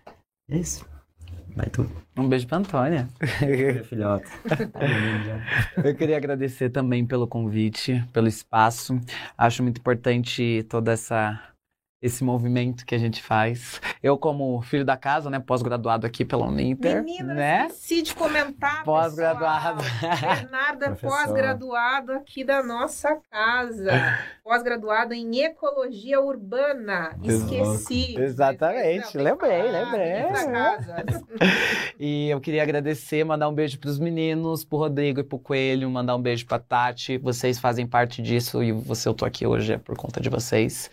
É 0.50 0.58
isso. 0.58 0.86
Vai 1.56 1.68
tudo. 1.70 1.90
Um 2.18 2.28
beijo 2.28 2.46
pra 2.48 2.58
Antônia. 2.58 3.08
Filhota. 3.88 4.26
Eu 5.84 5.96
queria 5.96 6.18
agradecer 6.18 6.70
também 6.70 7.06
pelo 7.06 7.28
convite, 7.28 8.04
pelo 8.12 8.28
espaço. 8.28 9.00
Acho 9.38 9.64
muito 9.64 9.80
importante 9.80 10.66
toda 10.70 10.92
essa 10.92 11.55
esse 12.06 12.24
movimento 12.24 12.86
que 12.86 12.94
a 12.94 12.98
gente 12.98 13.22
faz. 13.22 13.82
Eu 14.02 14.18
como 14.18 14.62
filho 14.62 14.86
da 14.86 14.96
casa, 14.96 15.30
né, 15.30 15.40
pós-graduado 15.40 16.06
aqui 16.06 16.24
pela 16.24 16.46
Uninter, 16.46 17.04
Menina, 17.04 17.34
né? 17.34 17.66
esqueci 17.68 18.04
de 18.04 18.14
comentar, 18.14 18.84
Pós-graduado. 18.84 19.84
Bernarda 20.02 20.86
é 20.86 20.90
pós-graduado 20.92 22.12
aqui 22.14 22.44
da 22.44 22.62
nossa 22.62 23.18
casa. 23.32 23.92
Pós-graduado 24.44 25.14
em 25.14 25.40
Ecologia 25.44 26.22
Urbana. 26.22 27.18
Esqueci. 27.24 28.16
Exatamente. 28.16 29.18
Não, 29.18 29.24
Lembrei, 29.24 29.64
lembrei. 29.64 30.26
E 32.00 32.30
eu 32.30 32.40
queria 32.40 32.62
agradecer, 32.62 33.24
mandar 33.24 33.50
um 33.50 33.54
beijo 33.54 33.80
pros 33.80 33.98
meninos, 33.98 34.64
pro 34.64 34.78
Rodrigo 34.78 35.22
e 35.22 35.24
pro 35.24 35.40
Coelho, 35.40 35.90
mandar 35.90 36.16
um 36.16 36.22
beijo 36.22 36.46
pra 36.46 36.60
Tati. 36.60 37.18
Vocês 37.18 37.58
fazem 37.58 37.88
parte 37.88 38.22
disso 38.22 38.62
e 38.62 38.72
você 38.72 39.10
eu 39.10 39.14
tô 39.14 39.26
aqui 39.26 39.48
hoje 39.48 39.74
é 39.74 39.78
por 39.78 39.98
conta 39.98 40.20
de 40.22 40.30
vocês. 40.30 40.92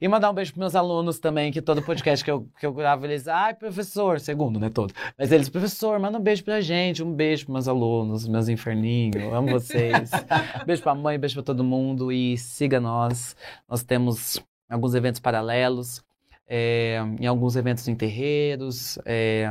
E 0.00 0.08
mandar 0.08 0.30
um 0.30 0.34
beijo 0.40 0.52
pros 0.52 0.60
meus 0.60 0.74
alunos 0.74 1.18
também, 1.18 1.52
que 1.52 1.60
todo 1.60 1.82
podcast 1.82 2.24
que 2.24 2.30
eu, 2.30 2.48
que 2.58 2.64
eu 2.64 2.72
gravo, 2.72 3.04
eles, 3.04 3.28
ai, 3.28 3.52
professor, 3.54 4.18
segundo, 4.18 4.58
né, 4.58 4.70
todo. 4.70 4.92
Mas 5.18 5.30
eles, 5.30 5.50
professor, 5.50 5.98
manda 5.98 6.18
um 6.18 6.22
beijo 6.22 6.42
pra 6.42 6.60
gente, 6.62 7.02
um 7.02 7.12
beijo 7.12 7.44
pros 7.44 7.52
meus 7.52 7.68
alunos, 7.68 8.26
meus 8.26 8.48
inferninhos, 8.48 9.22
amo 9.32 9.50
vocês. 9.50 10.10
beijo 10.64 10.82
pra 10.82 10.94
mãe, 10.94 11.18
beijo 11.18 11.34
pra 11.34 11.42
todo 11.42 11.62
mundo 11.62 12.10
e 12.10 12.38
siga 12.38 12.80
nós. 12.80 13.36
Nós 13.68 13.82
temos 13.82 14.42
alguns 14.68 14.94
eventos 14.94 15.20
paralelos. 15.20 16.02
é, 16.48 16.98
em 17.20 17.26
alguns 17.26 17.54
eventos 17.54 17.86
em 17.86 17.94
terreiros, 17.94 18.98
é, 19.04 19.48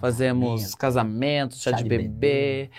fazemos 0.00 0.74
Casamento. 0.74 0.78
casamentos, 0.78 1.60
chá, 1.60 1.72
de, 1.72 1.84
bebê. 1.84 2.70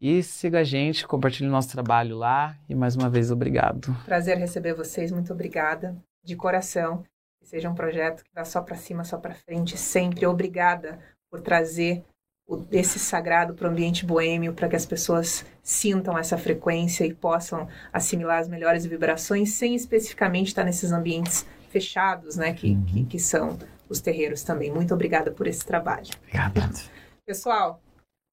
E 0.00 0.22
siga 0.22 0.60
a 0.60 0.64
gente, 0.64 1.06
compartilhe 1.06 1.48
o 1.48 1.52
nosso 1.52 1.70
trabalho 1.70 2.16
lá. 2.16 2.56
E 2.68 2.74
mais 2.74 2.96
uma 2.96 3.08
vez, 3.08 3.30
obrigado. 3.30 3.96
Prazer 4.04 4.36
receber 4.38 4.74
vocês, 4.74 5.12
muito 5.12 5.32
obrigada, 5.32 5.96
de 6.26 6.36
coração. 6.36 7.04
Que 7.40 7.48
seja 7.48 7.70
um 7.70 7.74
projeto 7.74 8.24
que 8.24 8.30
vá 8.34 8.44
só 8.44 8.60
para 8.60 8.76
cima, 8.76 9.04
só 9.04 9.16
para 9.16 9.34
frente, 9.34 9.76
sempre. 9.76 10.26
Obrigada 10.26 10.98
por 11.30 11.40
trazer 11.40 12.04
o, 12.46 12.64
esse 12.70 12.98
sagrado 12.98 13.54
para 13.54 13.68
o 13.68 13.70
ambiente 13.70 14.04
boêmio, 14.04 14.52
para 14.52 14.68
que 14.68 14.76
as 14.76 14.86
pessoas 14.86 15.44
sintam 15.62 16.18
essa 16.18 16.36
frequência 16.36 17.04
e 17.04 17.14
possam 17.14 17.68
assimilar 17.92 18.40
as 18.40 18.48
melhores 18.48 18.84
vibrações, 18.86 19.54
sem 19.54 19.74
especificamente 19.74 20.48
estar 20.48 20.64
nesses 20.64 20.92
ambientes 20.92 21.46
fechados, 21.70 22.36
né, 22.36 22.52
que, 22.54 22.76
que, 22.84 23.04
que 23.04 23.18
são 23.18 23.58
os 23.88 24.00
terreiros 24.00 24.42
também. 24.42 24.72
Muito 24.72 24.94
obrigada 24.94 25.30
por 25.30 25.46
esse 25.46 25.64
trabalho. 25.64 26.08
Obrigado. 26.22 26.90
Pessoal, 27.26 27.80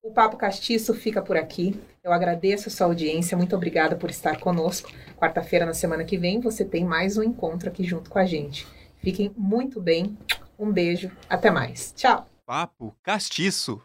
o 0.03 0.11
Papo 0.11 0.35
Castiço 0.35 0.93
fica 0.93 1.21
por 1.21 1.37
aqui. 1.37 1.79
Eu 2.03 2.11
agradeço 2.11 2.67
a 2.67 2.71
sua 2.71 2.87
audiência. 2.87 3.37
Muito 3.37 3.55
obrigada 3.55 3.95
por 3.95 4.09
estar 4.09 4.37
conosco. 4.37 4.91
Quarta-feira, 5.17 5.65
na 5.65 5.73
semana 5.73 6.03
que 6.03 6.17
vem, 6.17 6.41
você 6.41 6.65
tem 6.65 6.83
mais 6.83 7.17
um 7.17 7.23
encontro 7.23 7.69
aqui 7.69 7.85
junto 7.85 8.09
com 8.09 8.19
a 8.19 8.25
gente. 8.25 8.67
Fiquem 8.97 9.33
muito 9.37 9.81
bem. 9.81 10.17
Um 10.59 10.71
beijo. 10.71 11.09
Até 11.29 11.49
mais. 11.49 11.93
Tchau. 11.95 12.27
Papo 12.45 12.93
castiço. 13.01 13.81